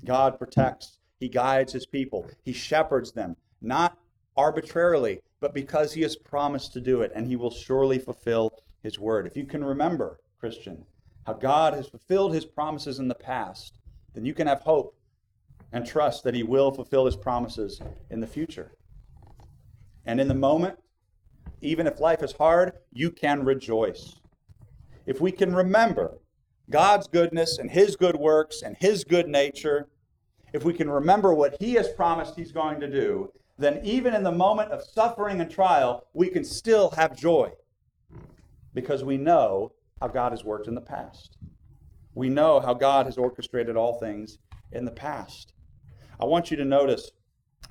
God 0.04 0.38
protects, 0.38 0.98
he 1.18 1.28
guides 1.28 1.72
his 1.72 1.86
people, 1.86 2.30
he 2.44 2.52
shepherds 2.52 3.12
them, 3.12 3.36
not 3.60 3.98
arbitrarily, 4.36 5.20
but 5.40 5.52
because 5.52 5.92
he 5.92 6.02
has 6.02 6.16
promised 6.16 6.72
to 6.72 6.80
do 6.80 7.02
it, 7.02 7.12
and 7.14 7.26
he 7.26 7.36
will 7.36 7.50
surely 7.50 7.98
fulfill 7.98 8.52
his 8.82 8.98
word. 8.98 9.26
If 9.26 9.36
you 9.36 9.44
can 9.44 9.64
remember, 9.64 10.20
Christian, 10.38 10.84
how 11.26 11.34
God 11.34 11.74
has 11.74 11.88
fulfilled 11.88 12.32
his 12.32 12.44
promises 12.44 13.00
in 13.00 13.08
the 13.08 13.14
past, 13.14 13.78
then 14.14 14.24
you 14.24 14.32
can 14.32 14.46
have 14.46 14.60
hope 14.60 14.94
and 15.72 15.86
trust 15.86 16.24
that 16.24 16.34
He 16.34 16.42
will 16.42 16.70
fulfill 16.70 17.06
His 17.06 17.16
promises 17.16 17.80
in 18.10 18.20
the 18.20 18.26
future. 18.26 18.72
And 20.06 20.20
in 20.20 20.28
the 20.28 20.34
moment, 20.34 20.78
even 21.60 21.86
if 21.86 22.00
life 22.00 22.22
is 22.22 22.32
hard, 22.32 22.72
you 22.92 23.10
can 23.10 23.44
rejoice. 23.44 24.14
If 25.06 25.20
we 25.20 25.32
can 25.32 25.54
remember 25.54 26.18
God's 26.70 27.08
goodness 27.08 27.58
and 27.58 27.70
His 27.70 27.96
good 27.96 28.16
works 28.16 28.62
and 28.62 28.76
His 28.78 29.04
good 29.04 29.28
nature, 29.28 29.88
if 30.52 30.64
we 30.64 30.72
can 30.72 30.90
remember 30.90 31.34
what 31.34 31.56
He 31.60 31.74
has 31.74 31.88
promised 31.88 32.36
He's 32.36 32.52
going 32.52 32.80
to 32.80 32.90
do, 32.90 33.30
then 33.58 33.80
even 33.84 34.14
in 34.14 34.22
the 34.22 34.32
moment 34.32 34.70
of 34.70 34.82
suffering 34.82 35.40
and 35.40 35.50
trial, 35.50 36.06
we 36.14 36.28
can 36.28 36.44
still 36.44 36.90
have 36.90 37.16
joy 37.16 37.50
because 38.72 39.02
we 39.02 39.16
know 39.16 39.72
how 40.00 40.06
God 40.06 40.32
has 40.32 40.44
worked 40.44 40.68
in 40.68 40.74
the 40.74 40.80
past. 40.80 41.36
We 42.14 42.28
know 42.28 42.60
how 42.60 42.74
God 42.74 43.06
has 43.06 43.18
orchestrated 43.18 43.76
all 43.76 43.98
things 43.98 44.38
in 44.72 44.84
the 44.84 44.92
past. 44.92 45.54
I 46.20 46.24
want 46.24 46.50
you 46.50 46.56
to 46.56 46.64
notice 46.64 47.12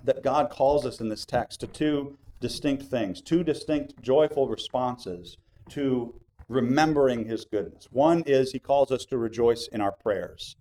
that 0.04 0.24
God 0.24 0.50
calls 0.50 0.86
us 0.86 1.02
in 1.02 1.10
this 1.10 1.26
text 1.26 1.60
to 1.62 1.68
two 1.68 2.18
distinct 2.40 2.84
things, 2.84 3.22
two 3.22 3.44
distinct 3.44 4.02
joyful 4.02 4.48
responses 4.48 5.38
to 5.70 6.14
remembering 6.48 7.26
his 7.26 7.46
goodness. 7.46 7.88
One 7.92 8.24
is 8.26 8.52
he 8.52 8.60
calls 8.60 8.92
us 8.92 9.06
to 9.06 9.18
rejoice 9.18 9.68
in 9.68 9.82
our 9.82 9.92
prayers. 9.92 10.56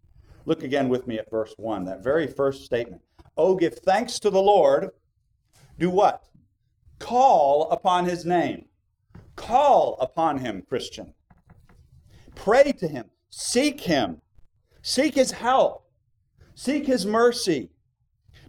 Look 0.47 0.62
again 0.62 0.88
with 0.88 1.07
me 1.07 1.19
at 1.19 1.31
verse 1.31 1.55
1, 1.59 1.85
that 1.85 2.02
very 2.02 2.26
first 2.26 2.64
statement. 2.64 3.02
Oh, 3.37 3.55
give 3.55 3.75
thanks 3.75 4.19
to 4.21 4.31
the 4.31 4.43
Lord. 4.43 4.90
Do 5.78 5.90
what? 5.90 6.25
Call 6.99 7.71
upon 7.71 8.07
his 8.07 8.25
name. 8.25 8.66
Call 9.37 9.97
upon 10.00 10.38
him, 10.38 10.62
Christian. 10.69 11.14
Pray 12.35 12.73
to 12.73 12.88
him. 12.88 13.11
Seek 13.31 13.83
him. 13.83 14.23
Seek 14.83 15.14
his 15.14 15.33
help. 15.33 15.85
Seek 16.55 16.87
his 16.87 17.05
mercy. 17.05 17.71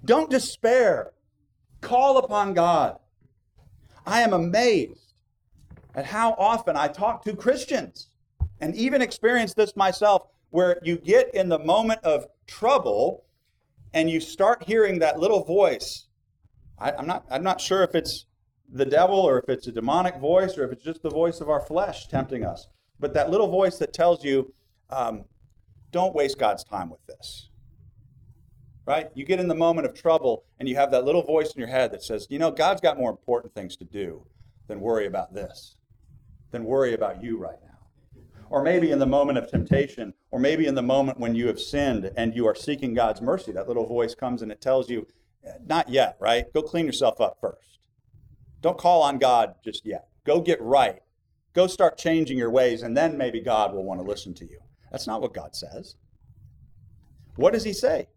Don't 0.05 0.29
despair. 0.29 1.11
Call 1.81 2.17
upon 2.17 2.53
God. 2.53 2.97
I 4.05 4.21
am 4.21 4.33
amazed 4.33 5.13
at 5.95 6.05
how 6.05 6.33
often 6.37 6.77
I 6.77 6.87
talk 6.87 7.23
to 7.25 7.35
Christians 7.35 8.09
and 8.61 8.75
even 8.75 9.01
experience 9.01 9.53
this 9.53 9.75
myself 9.75 10.27
where 10.49 10.79
you 10.83 10.97
get 10.97 11.33
in 11.35 11.49
the 11.49 11.59
moment 11.59 11.99
of 12.03 12.25
trouble 12.47 13.25
and 13.93 14.09
you 14.09 14.19
start 14.19 14.63
hearing 14.63 14.99
that 14.99 15.19
little 15.19 15.43
voice. 15.43 16.07
I, 16.79 16.91
am 16.91 17.07
not, 17.07 17.25
I'm 17.29 17.43
not 17.43 17.59
sure 17.59 17.83
if 17.83 17.95
it's 17.95 18.25
the 18.69 18.85
devil 18.85 19.19
or 19.19 19.39
if 19.39 19.49
it's 19.49 19.67
a 19.67 19.71
demonic 19.71 20.17
voice 20.17 20.57
or 20.57 20.65
if 20.65 20.71
it's 20.71 20.83
just 20.83 21.01
the 21.01 21.09
voice 21.09 21.41
of 21.41 21.49
our 21.49 21.61
flesh 21.61 22.07
tempting 22.07 22.45
us. 22.45 22.67
But 22.99 23.13
that 23.13 23.29
little 23.29 23.47
voice 23.47 23.77
that 23.79 23.93
tells 23.93 24.23
you, 24.23 24.53
um, 24.89 25.25
don't 25.91 26.13
waste 26.13 26.37
God's 26.37 26.63
time 26.63 26.89
with 26.89 27.05
this 27.07 27.49
right? 28.87 29.09
You 29.13 29.25
get 29.25 29.41
in 29.41 29.49
the 29.49 29.53
moment 29.55 29.85
of 29.85 29.93
trouble 29.93 30.45
and 30.59 30.67
you 30.67 30.75
have 30.77 30.91
that 30.91 31.03
little 31.03 31.21
voice 31.21 31.51
in 31.51 31.59
your 31.59 31.67
head 31.67 31.91
that 31.91 32.01
says, 32.01 32.25
you 32.29 32.39
know, 32.39 32.49
God's 32.49 32.79
got 32.79 32.97
more 32.97 33.11
important 33.11 33.53
things 33.53 33.75
to 33.75 33.83
do 33.83 34.25
than 34.67 34.79
worry 34.79 35.05
about 35.05 35.33
this, 35.33 35.75
than 36.51 36.63
worry 36.63 36.93
about 36.93 37.21
you 37.21 37.37
right 37.37 37.59
now. 37.61 38.21
Or 38.49 38.63
maybe 38.63 38.91
in 38.91 38.99
the 38.99 39.05
moment 39.05 39.37
of 39.37 39.51
temptation, 39.51 40.13
or 40.31 40.39
maybe 40.39 40.67
in 40.67 40.75
the 40.75 40.81
moment 40.81 41.19
when 41.19 41.35
you 41.35 41.47
have 41.47 41.59
sinned 41.59 42.09
and 42.15 42.33
you 42.33 42.47
are 42.47 42.55
seeking 42.55 42.93
God's 42.93 43.21
mercy, 43.21 43.51
that 43.51 43.67
little 43.67 43.85
voice 43.85 44.15
comes 44.15 44.41
and 44.41 44.53
it 44.53 44.61
tells 44.61 44.89
you, 44.89 45.05
eh, 45.45 45.51
not 45.65 45.89
yet, 45.89 46.15
right? 46.21 46.45
Go 46.53 46.61
clean 46.61 46.85
yourself 46.85 47.19
up 47.19 47.37
first. 47.41 47.79
Don't 48.61 48.77
call 48.77 49.03
on 49.03 49.17
God 49.17 49.55
just 49.65 49.85
yet. 49.85 50.07
Go 50.23 50.39
get 50.39 50.61
right. 50.61 51.01
Go 51.51 51.67
start 51.67 51.97
changing 51.97 52.37
your 52.37 52.51
ways, 52.51 52.83
and 52.83 52.95
then 52.95 53.17
maybe 53.17 53.41
God 53.41 53.73
will 53.73 53.83
want 53.83 53.99
to 53.99 54.05
listen 54.05 54.33
to 54.35 54.45
you. 54.45 54.59
That's 54.91 55.07
not 55.07 55.21
what 55.21 55.33
God 55.33 55.55
says. 55.55 55.95
What 57.35 57.51
does 57.51 57.63
He 57.63 57.73
say? 57.73 58.07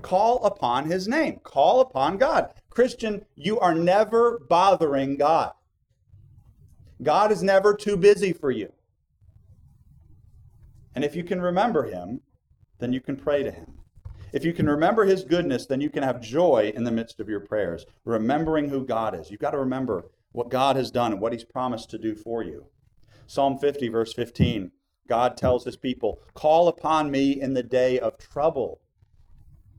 Call 0.00 0.44
upon 0.44 0.86
his 0.86 1.06
name. 1.06 1.40
Call 1.42 1.80
upon 1.80 2.16
God. 2.16 2.54
Christian, 2.70 3.24
you 3.34 3.58
are 3.60 3.74
never 3.74 4.38
bothering 4.48 5.16
God. 5.16 5.52
God 7.02 7.30
is 7.32 7.42
never 7.42 7.74
too 7.74 7.96
busy 7.96 8.32
for 8.32 8.50
you. 8.50 8.72
And 10.94 11.04
if 11.04 11.16
you 11.16 11.24
can 11.24 11.40
remember 11.40 11.84
him, 11.84 12.20
then 12.78 12.92
you 12.92 13.00
can 13.00 13.16
pray 13.16 13.42
to 13.42 13.50
him. 13.50 13.78
If 14.32 14.44
you 14.44 14.52
can 14.52 14.68
remember 14.68 15.04
his 15.04 15.24
goodness, 15.24 15.66
then 15.66 15.80
you 15.80 15.90
can 15.90 16.02
have 16.02 16.20
joy 16.20 16.72
in 16.74 16.84
the 16.84 16.90
midst 16.90 17.20
of 17.20 17.28
your 17.28 17.40
prayers, 17.40 17.84
remembering 18.04 18.70
who 18.70 18.86
God 18.86 19.18
is. 19.18 19.30
You've 19.30 19.40
got 19.40 19.50
to 19.50 19.58
remember 19.58 20.06
what 20.32 20.48
God 20.48 20.76
has 20.76 20.90
done 20.90 21.12
and 21.12 21.20
what 21.20 21.32
he's 21.32 21.44
promised 21.44 21.90
to 21.90 21.98
do 21.98 22.14
for 22.14 22.42
you. 22.42 22.66
Psalm 23.26 23.58
50, 23.58 23.88
verse 23.88 24.14
15, 24.14 24.72
God 25.06 25.36
tells 25.36 25.64
his 25.64 25.76
people, 25.76 26.20
Call 26.34 26.68
upon 26.68 27.10
me 27.10 27.38
in 27.40 27.54
the 27.54 27.62
day 27.62 27.98
of 27.98 28.16
trouble. 28.16 28.80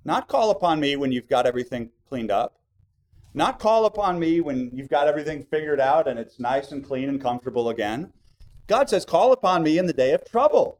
Not 0.05 0.27
call 0.27 0.51
upon 0.51 0.79
me 0.79 0.95
when 0.95 1.11
you've 1.11 1.29
got 1.29 1.45
everything 1.45 1.91
cleaned 2.07 2.31
up. 2.31 2.59
Not 3.33 3.59
call 3.59 3.85
upon 3.85 4.19
me 4.19 4.41
when 4.41 4.69
you've 4.73 4.89
got 4.89 5.07
everything 5.07 5.43
figured 5.43 5.79
out 5.79 6.07
and 6.07 6.19
it's 6.19 6.39
nice 6.39 6.71
and 6.71 6.85
clean 6.85 7.09
and 7.09 7.21
comfortable 7.21 7.69
again. 7.69 8.13
God 8.67 8.89
says, 8.89 9.05
Call 9.05 9.31
upon 9.31 9.63
me 9.63 9.77
in 9.77 9.87
the 9.87 9.93
day 9.93 10.11
of 10.13 10.29
trouble. 10.29 10.79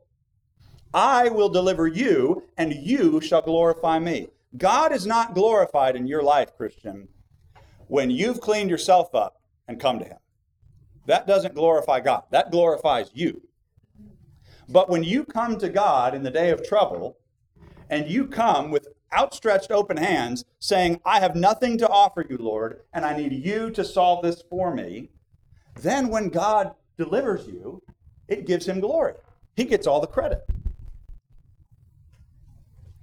I 0.94 1.30
will 1.30 1.50
deliver 1.50 1.88
you, 1.88 2.44
and 2.56 2.74
you 2.74 3.20
shall 3.20 3.42
glorify 3.42 3.98
me. 3.98 4.28
God 4.58 4.92
is 4.92 5.08
not 5.08 5.34
glorified 5.34 5.96
in 5.96 6.06
your 6.06 6.22
life, 6.22 6.56
Christian, 6.56 7.08
when 7.88 8.12
you've 8.12 8.40
cleaned 8.40 8.70
yourself 8.70 9.16
up 9.16 9.42
and 9.68 9.80
come 9.80 9.98
to 9.98 10.06
Him. 10.06 10.20
That 11.08 11.26
doesn't 11.26 11.56
glorify 11.56 12.00
God, 12.02 12.24
that 12.30 12.52
glorifies 12.52 13.10
you. 13.14 13.42
But 14.70 14.90
when 14.90 15.04
you 15.04 15.26
come 15.26 15.58
to 15.58 15.70
God 15.70 16.14
in 16.14 16.22
the 16.22 16.32
day 16.32 16.52
of 16.52 16.64
trouble, 16.64 17.18
and 17.90 18.08
you 18.08 18.28
come 18.28 18.70
with 18.72 18.88
outstretched 19.16 19.72
open 19.72 19.98
hands, 19.98 20.46
saying, 20.60 21.00
I 21.06 21.20
have 21.20 21.36
nothing 21.36 21.78
to 21.80 21.90
offer 21.90 22.26
you, 22.28 22.38
Lord, 22.38 22.82
and 22.94 23.06
I 23.06 23.16
need 23.16 23.34
you 23.34 23.70
to 23.72 23.84
solve 23.84 24.24
this 24.24 24.44
for 24.50 24.74
me, 24.74 25.10
then 25.80 26.10
when 26.10 26.30
God 26.30 26.74
delivers 26.98 27.48
you, 27.48 27.82
it 28.28 28.46
gives 28.46 28.68
him 28.68 28.80
glory. 28.80 29.14
He 29.56 29.66
gets 29.66 29.88
all 29.88 30.02
the 30.02 30.08
credit. 30.08 30.44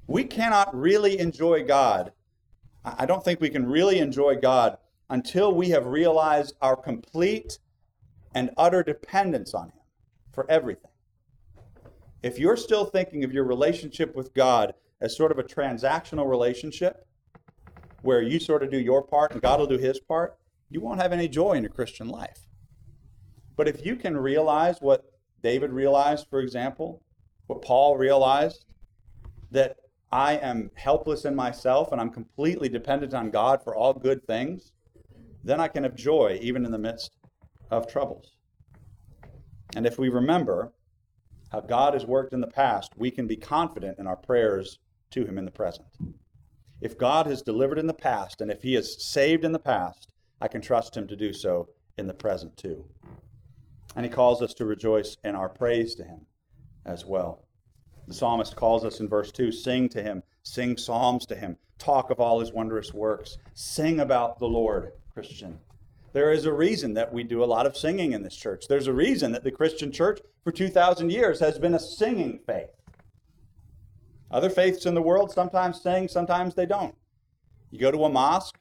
We 0.06 0.24
cannot 0.24 0.74
really 0.74 1.18
enjoy 1.18 1.64
God. 1.64 2.12
I 2.84 3.06
don't 3.06 3.24
think 3.24 3.40
we 3.40 3.50
can 3.50 3.66
really 3.66 3.98
enjoy 3.98 4.36
God 4.36 4.78
until 5.08 5.54
we 5.54 5.70
have 5.70 5.86
realized 5.86 6.54
our 6.60 6.74
complete 6.76 7.58
and 8.34 8.50
utter 8.56 8.82
dependence 8.82 9.54
on 9.54 9.66
Him 9.66 9.82
for 10.32 10.50
everything. 10.50 10.90
If 12.22 12.38
you're 12.38 12.56
still 12.56 12.84
thinking 12.84 13.24
of 13.24 13.32
your 13.32 13.44
relationship 13.44 14.14
with 14.14 14.34
God 14.34 14.74
as 15.00 15.16
sort 15.16 15.32
of 15.32 15.38
a 15.38 15.42
transactional 15.42 16.28
relationship, 16.28 17.06
where 18.02 18.22
you 18.22 18.38
sort 18.38 18.62
of 18.62 18.70
do 18.70 18.78
your 18.78 19.02
part 19.02 19.32
and 19.32 19.42
God 19.42 19.60
will 19.60 19.66
do 19.66 19.78
His 19.78 20.00
part, 20.00 20.36
you 20.68 20.80
won't 20.80 21.00
have 21.00 21.12
any 21.12 21.28
joy 21.28 21.52
in 21.52 21.62
your 21.62 21.72
Christian 21.72 22.08
life. 22.08 22.46
But 23.56 23.68
if 23.68 23.84
you 23.84 23.96
can 23.96 24.16
realize 24.16 24.78
what 24.80 25.04
David 25.42 25.70
realized, 25.70 26.26
for 26.30 26.40
example, 26.40 27.02
what 27.46 27.62
Paul 27.62 27.96
realized, 27.96 28.64
that 29.50 29.76
I 30.12 30.36
am 30.36 30.70
helpless 30.74 31.24
in 31.24 31.34
myself 31.34 31.92
and 31.92 32.00
I'm 32.00 32.10
completely 32.10 32.68
dependent 32.68 33.14
on 33.14 33.30
God 33.30 33.62
for 33.62 33.74
all 33.74 33.92
good 33.92 34.26
things, 34.26 34.72
then 35.44 35.60
I 35.60 35.68
can 35.68 35.82
have 35.84 35.94
joy 35.94 36.38
even 36.42 36.64
in 36.64 36.72
the 36.72 36.78
midst 36.78 37.16
of 37.70 37.86
troubles. 37.86 38.36
And 39.76 39.86
if 39.86 39.98
we 39.98 40.08
remember 40.08 40.72
how 41.52 41.60
God 41.60 41.94
has 41.94 42.04
worked 42.04 42.32
in 42.32 42.40
the 42.40 42.46
past, 42.46 42.92
we 42.96 43.10
can 43.10 43.26
be 43.26 43.36
confident 43.36 43.98
in 43.98 44.06
our 44.06 44.16
prayers 44.16 44.78
to 45.10 45.24
Him 45.24 45.38
in 45.38 45.44
the 45.44 45.50
present. 45.50 45.86
If 46.80 46.96
God 46.96 47.26
has 47.26 47.42
delivered 47.42 47.78
in 47.78 47.86
the 47.86 47.94
past 47.94 48.40
and 48.40 48.50
if 48.50 48.62
He 48.62 48.74
has 48.74 49.02
saved 49.04 49.44
in 49.44 49.52
the 49.52 49.58
past, 49.58 50.12
I 50.40 50.48
can 50.48 50.60
trust 50.60 50.96
Him 50.96 51.06
to 51.08 51.16
do 51.16 51.32
so 51.32 51.68
in 51.98 52.06
the 52.06 52.14
present 52.14 52.56
too. 52.56 52.84
And 53.94 54.04
He 54.04 54.10
calls 54.10 54.40
us 54.40 54.54
to 54.54 54.64
rejoice 54.64 55.16
in 55.24 55.34
our 55.34 55.48
praise 55.48 55.94
to 55.96 56.04
Him 56.04 56.26
as 56.86 57.04
well. 57.04 57.46
The 58.08 58.14
psalmist 58.14 58.56
calls 58.56 58.84
us 58.84 59.00
in 59.00 59.08
verse 59.08 59.30
2 59.30 59.52
sing 59.52 59.88
to 59.90 60.02
Him, 60.02 60.22
sing 60.42 60.76
psalms 60.76 61.26
to 61.26 61.36
Him, 61.36 61.56
talk 61.78 62.10
of 62.10 62.18
all 62.18 62.40
His 62.40 62.52
wondrous 62.52 62.94
works, 62.94 63.36
sing 63.54 64.00
about 64.00 64.38
the 64.38 64.48
Lord, 64.48 64.92
Christian. 65.12 65.58
There 66.12 66.32
is 66.32 66.44
a 66.44 66.52
reason 66.52 66.94
that 66.94 67.12
we 67.12 67.22
do 67.22 67.44
a 67.44 67.46
lot 67.46 67.66
of 67.66 67.76
singing 67.76 68.12
in 68.12 68.22
this 68.22 68.34
church. 68.34 68.66
There's 68.68 68.88
a 68.88 68.92
reason 68.92 69.30
that 69.32 69.44
the 69.44 69.52
Christian 69.52 69.92
church 69.92 70.20
for 70.42 70.50
2,000 70.50 71.10
years 71.10 71.38
has 71.40 71.58
been 71.58 71.74
a 71.74 71.78
singing 71.78 72.40
faith. 72.46 72.70
Other 74.30 74.50
faiths 74.50 74.86
in 74.86 74.94
the 74.94 75.02
world 75.02 75.32
sometimes 75.32 75.80
sing, 75.82 76.08
sometimes 76.08 76.54
they 76.54 76.66
don't. 76.66 76.94
You 77.70 77.78
go 77.78 77.90
to 77.90 78.04
a 78.04 78.08
mosque, 78.08 78.58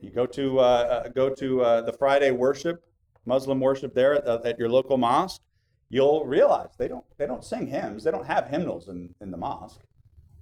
you 0.00 0.10
go 0.10 0.26
to, 0.26 0.60
uh, 0.60 0.62
uh, 0.62 1.08
go 1.08 1.30
to 1.30 1.62
uh, 1.62 1.80
the 1.80 1.92
Friday 1.92 2.30
worship, 2.30 2.84
Muslim 3.26 3.60
worship 3.60 3.94
there 3.94 4.14
at, 4.14 4.26
uh, 4.26 4.40
at, 4.44 4.58
your 4.58 4.68
local 4.68 4.96
mosque, 4.96 5.40
you'll 5.88 6.24
realize 6.24 6.70
they 6.78 6.88
don't, 6.88 7.04
they 7.16 7.26
don't 7.26 7.44
sing 7.44 7.66
hymns. 7.66 8.04
They 8.04 8.10
don't 8.10 8.26
have 8.26 8.48
hymnals 8.48 8.88
in, 8.88 9.14
in 9.20 9.30
the 9.30 9.36
mosque. 9.36 9.80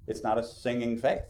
It's 0.07 0.23
not 0.23 0.39
a 0.39 0.43
singing 0.43 0.99
faith. 0.99 1.23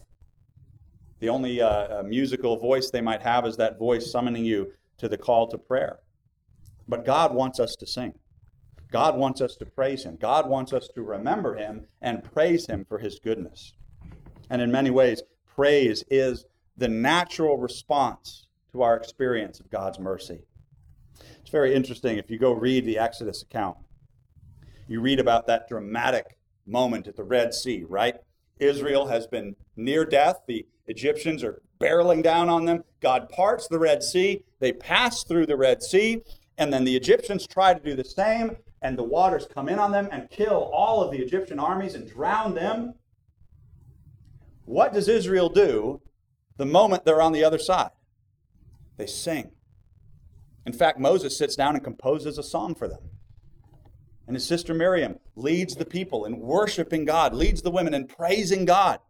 The 1.20 1.28
only 1.28 1.60
uh, 1.60 2.02
musical 2.02 2.56
voice 2.56 2.90
they 2.90 3.00
might 3.00 3.22
have 3.22 3.46
is 3.46 3.56
that 3.58 3.78
voice 3.78 4.10
summoning 4.10 4.44
you 4.44 4.72
to 4.98 5.08
the 5.08 5.18
call 5.18 5.46
to 5.48 5.58
prayer. 5.58 6.00
But 6.88 7.04
God 7.04 7.34
wants 7.34 7.60
us 7.60 7.76
to 7.76 7.86
sing. 7.86 8.14
God 8.92 9.16
wants 9.16 9.40
us 9.40 9.56
to 9.56 9.66
praise 9.66 10.04
Him. 10.04 10.16
God 10.20 10.48
wants 10.48 10.72
us 10.72 10.88
to 10.94 11.02
remember 11.02 11.56
Him 11.56 11.86
and 12.00 12.22
praise 12.22 12.66
Him 12.66 12.84
for 12.86 12.98
His 12.98 13.18
goodness. 13.18 13.72
And 14.50 14.60
in 14.60 14.70
many 14.70 14.90
ways, 14.90 15.22
praise 15.46 16.04
is 16.10 16.44
the 16.76 16.88
natural 16.88 17.56
response 17.56 18.46
to 18.72 18.82
our 18.82 18.94
experience 18.94 19.60
of 19.60 19.70
God's 19.70 19.98
mercy. 19.98 20.44
It's 21.40 21.50
very 21.50 21.74
interesting 21.74 22.18
if 22.18 22.30
you 22.30 22.38
go 22.38 22.52
read 22.52 22.84
the 22.84 22.98
Exodus 22.98 23.42
account. 23.42 23.78
You 24.86 25.00
read 25.00 25.20
about 25.20 25.46
that 25.46 25.68
dramatic 25.68 26.36
moment 26.66 27.06
at 27.06 27.16
the 27.16 27.24
Red 27.24 27.54
Sea, 27.54 27.84
right? 27.88 28.16
Israel 28.58 29.06
has 29.06 29.26
been 29.26 29.56
near 29.76 30.04
death. 30.04 30.40
The 30.46 30.66
Egyptians 30.86 31.42
are 31.42 31.62
barreling 31.80 32.22
down 32.22 32.48
on 32.48 32.64
them. 32.64 32.84
God 33.00 33.28
parts 33.28 33.68
the 33.68 33.78
Red 33.78 34.02
Sea. 34.02 34.44
They 34.60 34.72
pass 34.72 35.24
through 35.24 35.46
the 35.46 35.56
Red 35.56 35.82
Sea, 35.82 36.22
and 36.58 36.72
then 36.72 36.84
the 36.84 36.96
Egyptians 36.96 37.46
try 37.46 37.74
to 37.74 37.80
do 37.80 37.94
the 37.94 38.04
same, 38.04 38.56
and 38.82 38.98
the 38.98 39.02
waters 39.02 39.46
come 39.52 39.68
in 39.68 39.78
on 39.78 39.92
them 39.92 40.08
and 40.10 40.28
kill 40.28 40.70
all 40.74 41.02
of 41.02 41.12
the 41.12 41.18
Egyptian 41.18 41.58
armies 41.58 41.94
and 41.94 42.10
drown 42.10 42.54
them. 42.54 42.94
What 44.64 44.92
does 44.92 45.08
Israel 45.08 45.48
do 45.48 46.00
the 46.56 46.66
moment 46.66 47.04
they're 47.04 47.22
on 47.22 47.32
the 47.32 47.44
other 47.44 47.58
side? 47.58 47.90
They 48.96 49.06
sing. 49.06 49.52
In 50.66 50.72
fact, 50.72 50.98
Moses 50.98 51.36
sits 51.36 51.56
down 51.56 51.74
and 51.74 51.82
composes 51.82 52.38
a 52.38 52.42
song 52.42 52.74
for 52.74 52.88
them. 52.88 53.00
And 54.26 54.36
his 54.36 54.46
sister 54.46 54.72
Miriam 54.72 55.18
leads 55.34 55.74
the 55.74 55.84
people 55.84 56.24
in 56.24 56.38
worshiping 56.38 57.04
God, 57.04 57.34
leads 57.34 57.62
the 57.62 57.70
women 57.70 57.94
in 57.94 58.06
praising 58.06 58.64
God. 58.64 59.00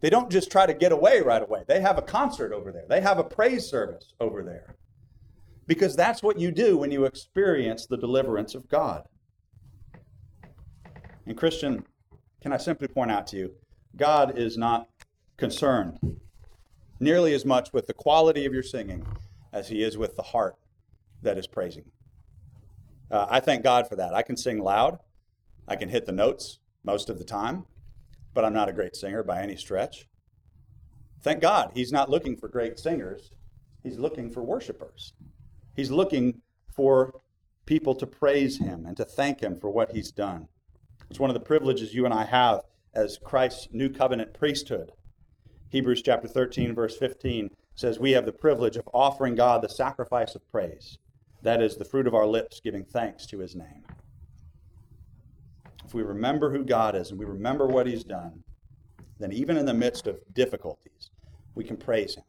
They 0.00 0.10
don't 0.10 0.30
just 0.30 0.50
try 0.50 0.66
to 0.66 0.74
get 0.74 0.92
away 0.92 1.22
right 1.22 1.42
away. 1.42 1.64
They 1.66 1.80
have 1.80 1.96
a 1.96 2.02
concert 2.02 2.52
over 2.52 2.70
there, 2.70 2.84
they 2.88 3.00
have 3.00 3.18
a 3.18 3.24
praise 3.24 3.66
service 3.66 4.12
over 4.20 4.42
there. 4.42 4.76
Because 5.66 5.96
that's 5.96 6.22
what 6.22 6.38
you 6.38 6.50
do 6.50 6.76
when 6.76 6.90
you 6.90 7.04
experience 7.04 7.86
the 7.86 7.96
deliverance 7.96 8.54
of 8.54 8.68
God. 8.68 9.04
And, 11.26 11.36
Christian, 11.36 11.84
can 12.42 12.52
I 12.52 12.58
simply 12.58 12.88
point 12.88 13.10
out 13.10 13.26
to 13.28 13.36
you, 13.36 13.54
God 13.96 14.38
is 14.38 14.58
not 14.58 14.88
concerned 15.36 15.98
nearly 17.00 17.34
as 17.34 17.44
much 17.44 17.72
with 17.72 17.86
the 17.86 17.94
quality 17.94 18.44
of 18.44 18.52
your 18.52 18.62
singing 18.62 19.06
as 19.52 19.68
he 19.68 19.82
is 19.82 19.96
with 19.96 20.16
the 20.16 20.22
heart 20.22 20.56
that 21.22 21.38
is 21.38 21.46
praising. 21.46 21.84
Uh, 23.10 23.26
I 23.30 23.40
thank 23.40 23.62
God 23.62 23.88
for 23.88 23.96
that. 23.96 24.14
I 24.14 24.22
can 24.22 24.36
sing 24.36 24.58
loud, 24.58 24.98
I 25.66 25.76
can 25.76 25.88
hit 25.88 26.04
the 26.06 26.12
notes 26.12 26.58
most 26.84 27.08
of 27.08 27.18
the 27.18 27.24
time 27.24 27.64
but 28.34 28.44
I'm 28.44 28.52
not 28.52 28.68
a 28.68 28.72
great 28.72 28.96
singer 28.96 29.22
by 29.22 29.40
any 29.40 29.56
stretch. 29.56 30.06
Thank 31.22 31.40
God 31.40 31.70
he's 31.72 31.92
not 31.92 32.10
looking 32.10 32.36
for 32.36 32.48
great 32.48 32.78
singers, 32.78 33.30
he's 33.82 33.98
looking 33.98 34.28
for 34.28 34.42
worshipers. 34.42 35.14
He's 35.74 35.90
looking 35.90 36.42
for 36.74 37.20
people 37.66 37.94
to 37.96 38.06
praise 38.06 38.58
him 38.58 38.84
and 38.86 38.96
to 38.96 39.04
thank 39.04 39.40
him 39.40 39.58
for 39.58 39.70
what 39.70 39.92
he's 39.92 40.10
done. 40.10 40.48
It's 41.10 41.20
one 41.20 41.30
of 41.30 41.34
the 41.34 41.40
privileges 41.40 41.94
you 41.94 42.04
and 42.04 42.14
I 42.14 42.24
have 42.24 42.62
as 42.94 43.18
Christ's 43.22 43.68
new 43.72 43.88
covenant 43.88 44.34
priesthood. 44.34 44.92
Hebrews 45.70 46.02
chapter 46.02 46.28
13, 46.28 46.74
verse 46.74 46.96
15 46.96 47.50
says, 47.74 47.98
We 47.98 48.12
have 48.12 48.26
the 48.26 48.32
privilege 48.32 48.76
of 48.76 48.88
offering 48.92 49.34
God 49.34 49.62
the 49.62 49.68
sacrifice 49.68 50.34
of 50.34 50.48
praise. 50.50 50.98
That 51.42 51.62
is 51.62 51.76
the 51.76 51.84
fruit 51.84 52.06
of 52.06 52.14
our 52.14 52.26
lips, 52.26 52.60
giving 52.60 52.84
thanks 52.84 53.26
to 53.26 53.38
his 53.38 53.56
name 53.56 53.84
if 55.84 55.94
we 55.94 56.02
remember 56.02 56.50
who 56.50 56.64
God 56.64 56.94
is 56.94 57.10
and 57.10 57.18
we 57.18 57.24
remember 57.24 57.66
what 57.66 57.86
He's 57.86 58.04
done, 58.04 58.42
then 59.18 59.32
even 59.32 59.56
in 59.56 59.66
the 59.66 59.74
midst 59.74 60.06
of 60.06 60.18
difficulties, 60.32 61.10
we 61.54 61.64
can 61.64 61.76
praise 61.76 62.16
Him. 62.16 62.24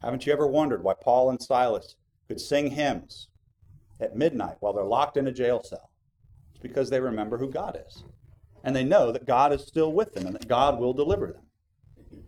Haven't 0.00 0.26
you 0.26 0.32
ever 0.32 0.46
wondered 0.46 0.82
why 0.82 0.94
Paul 0.94 1.30
and 1.30 1.42
Silas 1.42 1.96
could 2.32 2.40
sing 2.40 2.70
hymns 2.70 3.28
at 4.00 4.16
midnight 4.16 4.56
while 4.60 4.72
they're 4.72 4.84
locked 4.84 5.18
in 5.18 5.26
a 5.26 5.32
jail 5.32 5.62
cell? 5.62 5.90
It's 6.50 6.62
because 6.62 6.88
they 6.88 6.98
remember 6.98 7.36
who 7.36 7.50
God 7.50 7.78
is. 7.86 8.04
And 8.64 8.74
they 8.74 8.84
know 8.84 9.12
that 9.12 9.26
God 9.26 9.52
is 9.52 9.66
still 9.66 9.92
with 9.92 10.14
them 10.14 10.24
and 10.24 10.34
that 10.34 10.48
God 10.48 10.80
will 10.80 10.94
deliver 10.94 11.26
them. 11.26 12.22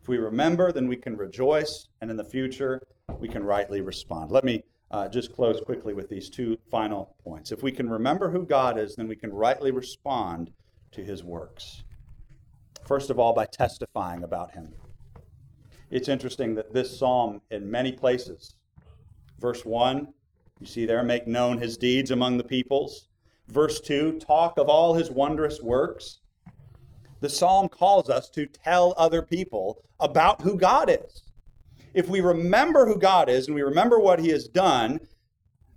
If 0.00 0.06
we 0.06 0.18
remember, 0.18 0.70
then 0.70 0.86
we 0.86 0.94
can 0.94 1.16
rejoice, 1.16 1.88
and 2.00 2.12
in 2.12 2.16
the 2.16 2.22
future, 2.24 2.80
we 3.18 3.26
can 3.26 3.42
rightly 3.42 3.80
respond. 3.80 4.30
Let 4.30 4.44
me 4.44 4.62
uh, 4.92 5.08
just 5.08 5.32
close 5.32 5.60
quickly 5.60 5.92
with 5.92 6.08
these 6.08 6.30
two 6.30 6.56
final 6.70 7.16
points. 7.24 7.50
If 7.50 7.64
we 7.64 7.72
can 7.72 7.90
remember 7.90 8.30
who 8.30 8.46
God 8.46 8.78
is, 8.78 8.94
then 8.94 9.08
we 9.08 9.16
can 9.16 9.32
rightly 9.32 9.72
respond 9.72 10.52
to 10.92 11.02
his 11.02 11.24
works. 11.24 11.82
First 12.86 13.10
of 13.10 13.18
all, 13.18 13.32
by 13.32 13.46
testifying 13.46 14.22
about 14.22 14.52
him. 14.52 14.74
It's 15.90 16.08
interesting 16.08 16.54
that 16.54 16.72
this 16.72 16.96
psalm, 16.96 17.40
in 17.50 17.68
many 17.68 17.90
places, 17.90 18.54
verse 19.40 19.64
1, 19.64 20.08
you 20.60 20.66
see 20.66 20.86
there, 20.86 21.02
make 21.02 21.26
known 21.26 21.58
his 21.58 21.76
deeds 21.76 22.10
among 22.10 22.36
the 22.36 22.44
peoples. 22.44 23.08
Verse 23.48 23.80
2, 23.80 24.20
talk 24.20 24.58
of 24.58 24.68
all 24.68 24.94
his 24.94 25.10
wondrous 25.10 25.60
works. 25.62 26.20
The 27.20 27.28
psalm 27.28 27.68
calls 27.68 28.08
us 28.08 28.30
to 28.30 28.46
tell 28.46 28.94
other 28.96 29.22
people 29.22 29.82
about 29.98 30.42
who 30.42 30.56
God 30.56 30.90
is 30.90 31.24
if 31.94 32.08
we 32.08 32.20
remember 32.20 32.86
who 32.86 32.98
God 32.98 33.28
is 33.28 33.46
and 33.46 33.54
we 33.54 33.62
remember 33.62 33.98
what 33.98 34.20
He 34.20 34.28
has 34.30 34.46
done, 34.48 35.00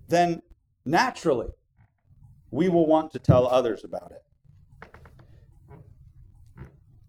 then 0.07 0.41
naturally 0.85 1.49
we 2.51 2.69
will 2.69 2.85
want 2.85 3.11
to 3.11 3.19
tell 3.19 3.47
others 3.47 3.83
about 3.83 4.11
it. 4.11 4.22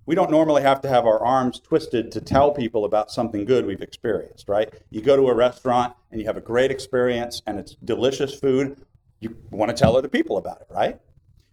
We 0.07 0.15
don't 0.15 0.31
normally 0.31 0.63
have 0.63 0.83
to 0.83 0.89
have 0.89 1.07
our 1.07 1.25
arms 1.25 1.61
twisted 1.61 2.13
to 2.13 2.21
tell 2.21 2.51
people 2.51 2.85
about 2.85 3.11
something 3.11 3.45
good 3.45 3.65
we've 3.65 3.81
experienced, 3.81 4.49
right? 4.49 4.73
You 4.91 5.01
go 5.01 5.17
to 5.17 5.29
a 5.29 5.35
restaurant 5.35 5.95
and 6.11 6.21
you 6.21 6.27
have 6.27 6.37
a 6.37 6.43
great 6.43 6.71
experience 6.71 7.41
and 7.47 7.59
it's 7.59 7.75
delicious 7.77 8.39
food. 8.39 8.85
you 9.21 9.37
want 9.51 9.71
to 9.71 9.77
tell 9.77 9.97
other 9.97 10.09
people 10.09 10.37
about 10.37 10.61
it, 10.61 10.67
right? 10.71 11.01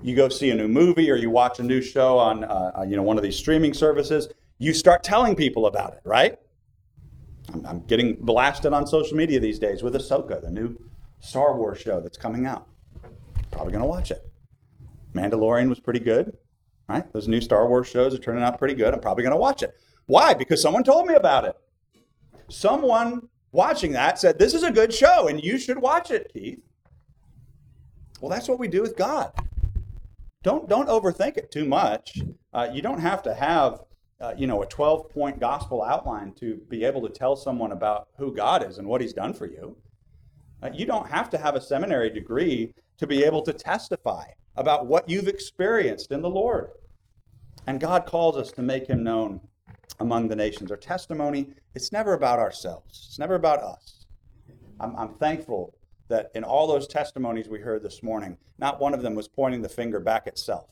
You 0.03 0.15
go 0.15 0.27
see 0.29 0.49
a 0.49 0.55
new 0.55 0.67
movie 0.67 1.09
or 1.09 1.15
you 1.15 1.29
watch 1.29 1.59
a 1.59 1.63
new 1.63 1.81
show 1.81 2.17
on 2.17 2.43
uh, 2.43 2.71
uh, 2.79 2.83
you 2.83 2.95
know 2.95 3.03
one 3.03 3.17
of 3.17 3.23
these 3.23 3.37
streaming 3.37 3.73
services. 3.73 4.27
You 4.57 4.73
start 4.73 5.03
telling 5.03 5.35
people 5.35 5.65
about 5.67 5.93
it, 5.93 6.01
right? 6.03 6.37
I'm, 7.53 7.65
I'm 7.65 7.79
getting 7.81 8.17
blasted 8.19 8.73
on 8.73 8.85
social 8.85 9.15
media 9.15 9.39
these 9.39 9.59
days 9.59 9.83
with 9.83 9.93
Ahsoka, 9.95 10.41
the 10.41 10.49
new 10.49 10.77
Star 11.19 11.55
Wars 11.55 11.79
show 11.79 12.01
that's 12.01 12.17
coming 12.17 12.45
out. 12.45 12.67
Probably 13.51 13.71
going 13.71 13.83
to 13.83 13.87
watch 13.87 14.11
it. 14.11 14.27
Mandalorian 15.13 15.69
was 15.69 15.79
pretty 15.79 15.99
good, 15.99 16.35
right? 16.91 17.13
Those 17.13 17.27
new 17.27 17.41
Star 17.41 17.67
Wars 17.67 17.87
shows 17.87 18.13
are 18.13 18.19
turning 18.19 18.43
out 18.43 18.57
pretty 18.57 18.73
good. 18.73 18.93
I'm 18.93 18.99
probably 18.99 19.23
going 19.23 19.33
to 19.33 19.39
watch 19.39 19.63
it. 19.63 19.75
Why? 20.05 20.33
Because 20.33 20.61
someone 20.61 20.83
told 20.83 21.07
me 21.07 21.15
about 21.15 21.45
it. 21.45 21.55
Someone 22.49 23.29
watching 23.51 23.93
that 23.93 24.19
said, 24.19 24.37
This 24.37 24.53
is 24.53 24.63
a 24.63 24.71
good 24.71 24.93
show 24.93 25.27
and 25.27 25.41
you 25.41 25.57
should 25.57 25.77
watch 25.79 26.11
it, 26.11 26.31
Keith. 26.33 26.59
Well, 28.19 28.29
that's 28.29 28.47
what 28.47 28.59
we 28.59 28.67
do 28.67 28.81
with 28.81 28.97
God. 28.97 29.31
Don't, 30.43 30.67
don't 30.67 30.89
overthink 30.89 31.37
it 31.37 31.51
too 31.51 31.65
much. 31.65 32.19
Uh, 32.53 32.67
you 32.73 32.81
don't 32.81 32.99
have 32.99 33.23
to 33.23 33.33
have 33.33 33.81
uh, 34.21 34.35
you 34.37 34.45
know, 34.45 34.61
a 34.61 34.67
12 34.67 35.09
point 35.09 35.39
gospel 35.39 35.81
outline 35.81 36.31
to 36.33 36.57
be 36.69 36.83
able 36.83 37.01
to 37.01 37.09
tell 37.09 37.35
someone 37.35 37.71
about 37.71 38.07
who 38.17 38.33
God 38.33 38.63
is 38.67 38.77
and 38.77 38.87
what 38.87 39.01
he's 39.01 39.13
done 39.13 39.33
for 39.33 39.47
you. 39.47 39.75
Uh, 40.61 40.69
you 40.71 40.85
don't 40.85 41.09
have 41.09 41.29
to 41.31 41.37
have 41.39 41.55
a 41.55 41.61
seminary 41.61 42.09
degree 42.09 42.73
to 42.97 43.07
be 43.07 43.23
able 43.23 43.41
to 43.41 43.51
testify 43.51 44.25
about 44.55 44.85
what 44.85 45.09
you've 45.09 45.27
experienced 45.27 46.11
in 46.11 46.21
the 46.21 46.29
Lord. 46.29 46.69
And 47.67 47.79
God 47.79 48.05
calls 48.05 48.37
us 48.37 48.51
to 48.53 48.61
make 48.61 48.87
him 48.87 49.03
known 49.03 49.41
among 49.99 50.27
the 50.27 50.35
nations. 50.35 50.71
Our 50.71 50.77
testimony, 50.77 51.49
it's 51.75 51.91
never 51.91 52.13
about 52.13 52.39
ourselves, 52.39 53.05
it's 53.07 53.19
never 53.19 53.35
about 53.35 53.61
us. 53.61 54.05
I'm, 54.79 54.95
I'm 54.95 55.13
thankful 55.13 55.75
that 56.09 56.31
in 56.35 56.43
all 56.43 56.67
those 56.67 56.87
testimonies 56.87 57.47
we 57.47 57.59
heard 57.59 57.83
this 57.83 58.03
morning, 58.03 58.37
not 58.57 58.81
one 58.81 58.93
of 58.93 59.01
them 59.01 59.15
was 59.15 59.27
pointing 59.27 59.61
the 59.61 59.69
finger 59.69 59.99
back 59.99 60.27
at 60.27 60.37
self. 60.37 60.69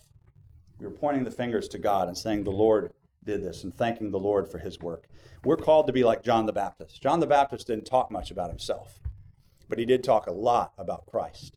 We 0.80 0.86
were 0.86 0.92
pointing 0.92 1.24
the 1.24 1.32
fingers 1.32 1.68
to 1.70 1.80
God 1.80 2.08
and 2.08 2.18
saying, 2.18 2.44
The 2.44 2.52
Lord 2.52 2.92
did 3.24 3.44
this 3.44 3.64
and 3.64 3.74
thanking 3.74 4.12
the 4.12 4.20
Lord 4.20 4.50
for 4.50 4.58
his 4.58 4.80
work. 4.80 5.08
We're 5.44 5.58
called 5.58 5.88
to 5.88 5.94
be 5.94 6.04
like 6.04 6.24
John 6.24 6.46
the 6.46 6.54
Baptist. 6.54 7.02
John 7.02 7.20
the 7.20 7.28
Baptist 7.28 7.68
didn't 7.68 7.86
talk 7.86 8.12
much 8.12 8.32
about 8.32 8.50
himself, 8.50 9.00
but 9.70 9.78
he 9.78 9.86
did 9.86 10.04
talk 10.04 10.28
a 10.28 10.34
lot 10.34 10.74
about 10.78 11.06
Christ. 11.06 11.56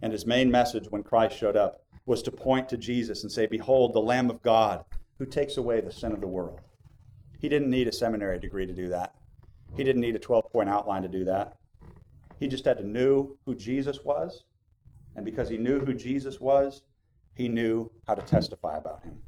And 0.00 0.12
his 0.12 0.26
main 0.26 0.50
message 0.50 0.86
when 0.88 1.04
Christ 1.04 1.36
showed 1.36 1.56
up 1.56 1.84
was 2.06 2.22
to 2.22 2.30
point 2.30 2.68
to 2.68 2.76
Jesus 2.76 3.22
and 3.22 3.30
say, 3.30 3.46
Behold, 3.46 3.92
the 3.92 4.00
Lamb 4.00 4.30
of 4.30 4.42
God 4.42 4.84
who 5.18 5.26
takes 5.26 5.56
away 5.56 5.80
the 5.80 5.92
sin 5.92 6.12
of 6.12 6.20
the 6.20 6.26
world. 6.26 6.60
He 7.38 7.48
didn't 7.48 7.70
need 7.70 7.88
a 7.88 7.92
seminary 7.92 8.38
degree 8.38 8.66
to 8.66 8.72
do 8.72 8.88
that. 8.88 9.14
He 9.76 9.84
didn't 9.84 10.02
need 10.02 10.16
a 10.16 10.18
12 10.18 10.50
point 10.50 10.68
outline 10.68 11.02
to 11.02 11.08
do 11.08 11.24
that. 11.24 11.56
He 12.38 12.48
just 12.48 12.64
had 12.64 12.78
to 12.78 12.86
know 12.86 13.36
who 13.44 13.54
Jesus 13.54 14.00
was. 14.04 14.44
And 15.14 15.24
because 15.24 15.48
he 15.48 15.58
knew 15.58 15.80
who 15.80 15.94
Jesus 15.94 16.40
was, 16.40 16.82
he 17.34 17.48
knew 17.48 17.90
how 18.06 18.14
to 18.14 18.22
testify 18.22 18.78
about 18.78 19.04
him. 19.04 19.20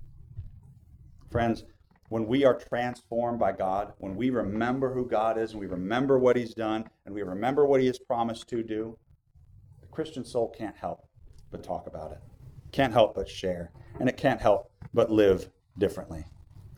Friends, 1.30 1.64
when 2.08 2.26
we 2.26 2.44
are 2.44 2.54
transformed 2.54 3.38
by 3.38 3.52
God, 3.52 3.92
when 3.98 4.14
we 4.14 4.30
remember 4.30 4.92
who 4.92 5.06
God 5.06 5.38
is 5.38 5.52
and 5.52 5.60
we 5.60 5.66
remember 5.66 6.18
what 6.18 6.36
He's 6.36 6.54
done 6.54 6.88
and 7.06 7.14
we 7.14 7.22
remember 7.22 7.66
what 7.66 7.80
He 7.80 7.86
has 7.86 7.98
promised 7.98 8.48
to 8.50 8.62
do, 8.62 8.96
the 9.80 9.86
Christian 9.88 10.24
soul 10.24 10.54
can't 10.56 10.76
help 10.76 11.06
but 11.50 11.62
talk 11.62 11.86
about 11.86 12.12
it, 12.12 12.18
can't 12.74 12.92
help 12.92 13.14
but 13.14 13.28
share, 13.28 13.70
and 14.00 14.08
it 14.08 14.16
can't 14.16 14.40
help 14.40 14.68
but 14.92 15.08
live 15.08 15.48
differently. 15.78 16.24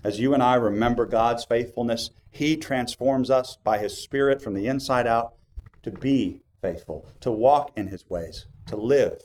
As 0.05 0.21
you 0.21 0.35
and 0.35 0.43
I 0.43 0.55
remember 0.57 1.07
God's 1.07 1.47
faithfulness, 1.47 2.11
He 2.31 2.59
transforms 2.59 3.31
us 3.31 3.57
by 3.65 3.79
His 3.79 3.97
Spirit 3.97 4.43
from 4.43 4.53
the 4.53 4.67
inside 4.67 5.07
out 5.07 5.37
to 5.83 5.91
be 5.91 6.43
faithful, 6.61 7.09
to 7.21 7.33
walk 7.33 7.73
in 7.77 7.87
His 7.87 8.11
ways, 8.11 8.45
to 8.67 8.77
live 8.77 9.23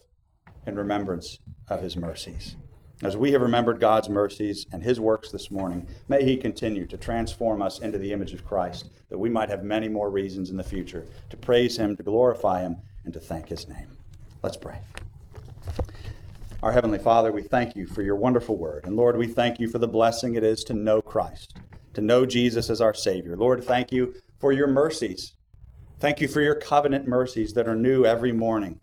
in 0.65 0.75
remembrance 0.77 1.39
of 1.67 1.81
His 1.81 1.97
mercies. 1.97 2.55
As 3.03 3.17
we 3.17 3.33
have 3.33 3.41
remembered 3.41 3.81
God's 3.81 4.07
mercies 4.07 4.65
and 4.71 4.83
his 4.83 4.99
works 4.99 5.31
this 5.31 5.49
morning, 5.49 5.87
may 6.07 6.23
he 6.23 6.37
continue 6.37 6.85
to 6.85 6.97
transform 6.97 7.59
us 7.59 7.79
into 7.79 7.97
the 7.97 8.13
image 8.13 8.31
of 8.31 8.45
Christ, 8.45 8.91
that 9.09 9.17
we 9.17 9.27
might 9.27 9.49
have 9.49 9.63
many 9.63 9.89
more 9.89 10.11
reasons 10.11 10.51
in 10.51 10.57
the 10.57 10.63
future 10.63 11.07
to 11.31 11.37
praise 11.37 11.77
him, 11.77 11.97
to 11.97 12.03
glorify 12.03 12.61
him, 12.61 12.77
and 13.03 13.11
to 13.13 13.19
thank 13.19 13.49
his 13.49 13.67
name. 13.67 13.97
Let's 14.43 14.57
pray. 14.57 14.81
Our 16.63 16.71
Heavenly 16.71 16.99
Father, 16.99 17.31
we 17.31 17.41
thank 17.41 17.75
you 17.75 17.87
for 17.87 18.03
your 18.03 18.15
wonderful 18.15 18.55
word. 18.55 18.85
And 18.85 18.95
Lord, 18.95 19.17
we 19.17 19.25
thank 19.25 19.59
you 19.59 19.67
for 19.67 19.79
the 19.79 19.87
blessing 19.87 20.35
it 20.35 20.43
is 20.43 20.63
to 20.65 20.75
know 20.75 21.01
Christ, 21.01 21.57
to 21.95 22.01
know 22.01 22.23
Jesus 22.23 22.69
as 22.69 22.79
our 22.79 22.93
Savior. 22.93 23.35
Lord, 23.35 23.63
thank 23.63 23.91
you 23.91 24.13
for 24.39 24.51
your 24.51 24.67
mercies. 24.67 25.33
Thank 25.99 26.21
you 26.21 26.27
for 26.27 26.39
your 26.39 26.53
covenant 26.53 27.07
mercies 27.07 27.53
that 27.53 27.67
are 27.67 27.75
new 27.75 28.05
every 28.05 28.31
morning. 28.31 28.79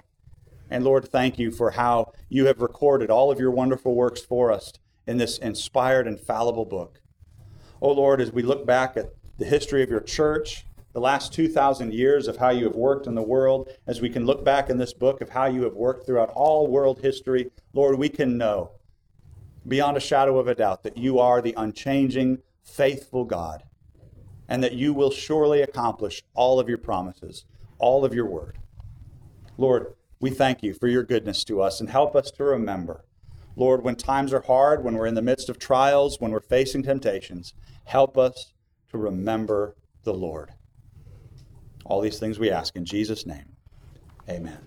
And 0.69 0.83
Lord, 0.83 1.09
thank 1.09 1.39
you 1.39 1.53
for 1.53 1.71
how 1.71 2.11
you 2.29 2.47
have 2.47 2.61
recorded 2.61 3.11
all 3.13 3.31
of 3.31 3.39
your 3.39 3.53
wonderful 3.53 3.95
works 3.95 4.23
for 4.23 4.51
us 4.51 4.73
in 5.07 5.19
this 5.19 5.39
inspired 5.39 6.09
infallible 6.09 6.65
book. 6.65 7.01
Oh 7.81 7.93
Lord, 7.93 8.21
as 8.21 8.33
we 8.33 8.43
look 8.43 8.67
back 8.67 8.97
at 8.97 9.13
the 9.39 9.45
history 9.45 9.85
of 9.85 9.89
your 9.89 10.01
church, 10.01 10.67
the 10.99 11.05
last 11.05 11.33
2,000 11.33 11.95
years 11.95 12.27
of 12.27 12.39
how 12.39 12.51
you 12.51 12.65
have 12.65 12.75
worked 12.75 13.07
in 13.07 13.15
the 13.15 13.23
world, 13.23 13.69
as 13.87 14.01
we 14.01 14.11
can 14.11 14.27
look 14.27 14.45
back 14.45 14.69
in 14.69 14.79
this 14.79 14.93
book 14.93 15.21
of 15.21 15.29
how 15.29 15.47
you 15.47 15.63
have 15.63 15.75
worked 15.75 16.05
throughout 16.05 16.29
all 16.31 16.67
world 16.67 16.99
history, 17.01 17.53
Lord, 17.73 17.97
we 17.97 18.09
can 18.09 18.37
know 18.37 18.73
beyond 19.69 19.97
a 19.97 20.01
shadow 20.01 20.41
of 20.41 20.49
a 20.49 20.57
doubt 20.57 20.83
that 20.83 20.97
you 20.97 21.21
are 21.21 21.41
the 21.41 21.55
unchanging, 21.57 22.39
faithful 22.65 23.25
God, 23.25 23.63
and 24.49 24.61
that 24.65 24.73
you 24.73 24.93
will 24.93 25.13
surely 25.13 25.63
accomplish 25.63 26.25
all 26.35 26.59
of 26.59 26.69
your 26.69 26.79
promises, 26.79 27.45
all 27.79 28.05
of 28.05 28.13
your 28.13 28.27
word. 28.27 28.59
Lord, 29.57 29.95
we 30.19 30.31
thank 30.31 30.65
you 30.65 30.75
for 30.75 30.89
your 30.89 31.05
goodness 31.05 31.45
to 31.45 31.63
us 31.63 31.79
and 31.79 31.91
help 31.91 32.17
us 32.17 32.33
to 32.33 32.43
remember. 32.43 33.05
Lord, 33.55 33.85
when 33.85 33.95
times 33.95 34.33
are 34.33 34.43
hard, 34.43 34.83
when 34.83 34.97
we're 34.97 35.07
in 35.07 35.15
the 35.15 35.23
midst 35.23 35.49
of 35.49 35.61
trials, 35.61 36.21
when 36.21 36.33
we're 36.33 36.41
facing 36.41 36.83
temptations, 36.83 37.55
help 37.85 38.19
us 38.19 38.53
to 38.91 38.99
remember 38.99 39.77
the 40.03 40.13
Lord. 40.13 40.55
All 41.89 42.01
these 42.03 42.19
things 42.19 42.39
we 42.39 42.51
ask 42.51 42.77
in 42.77 42.85
Jesus' 42.85 43.27
name. 43.27 43.57
Amen. 44.29 44.59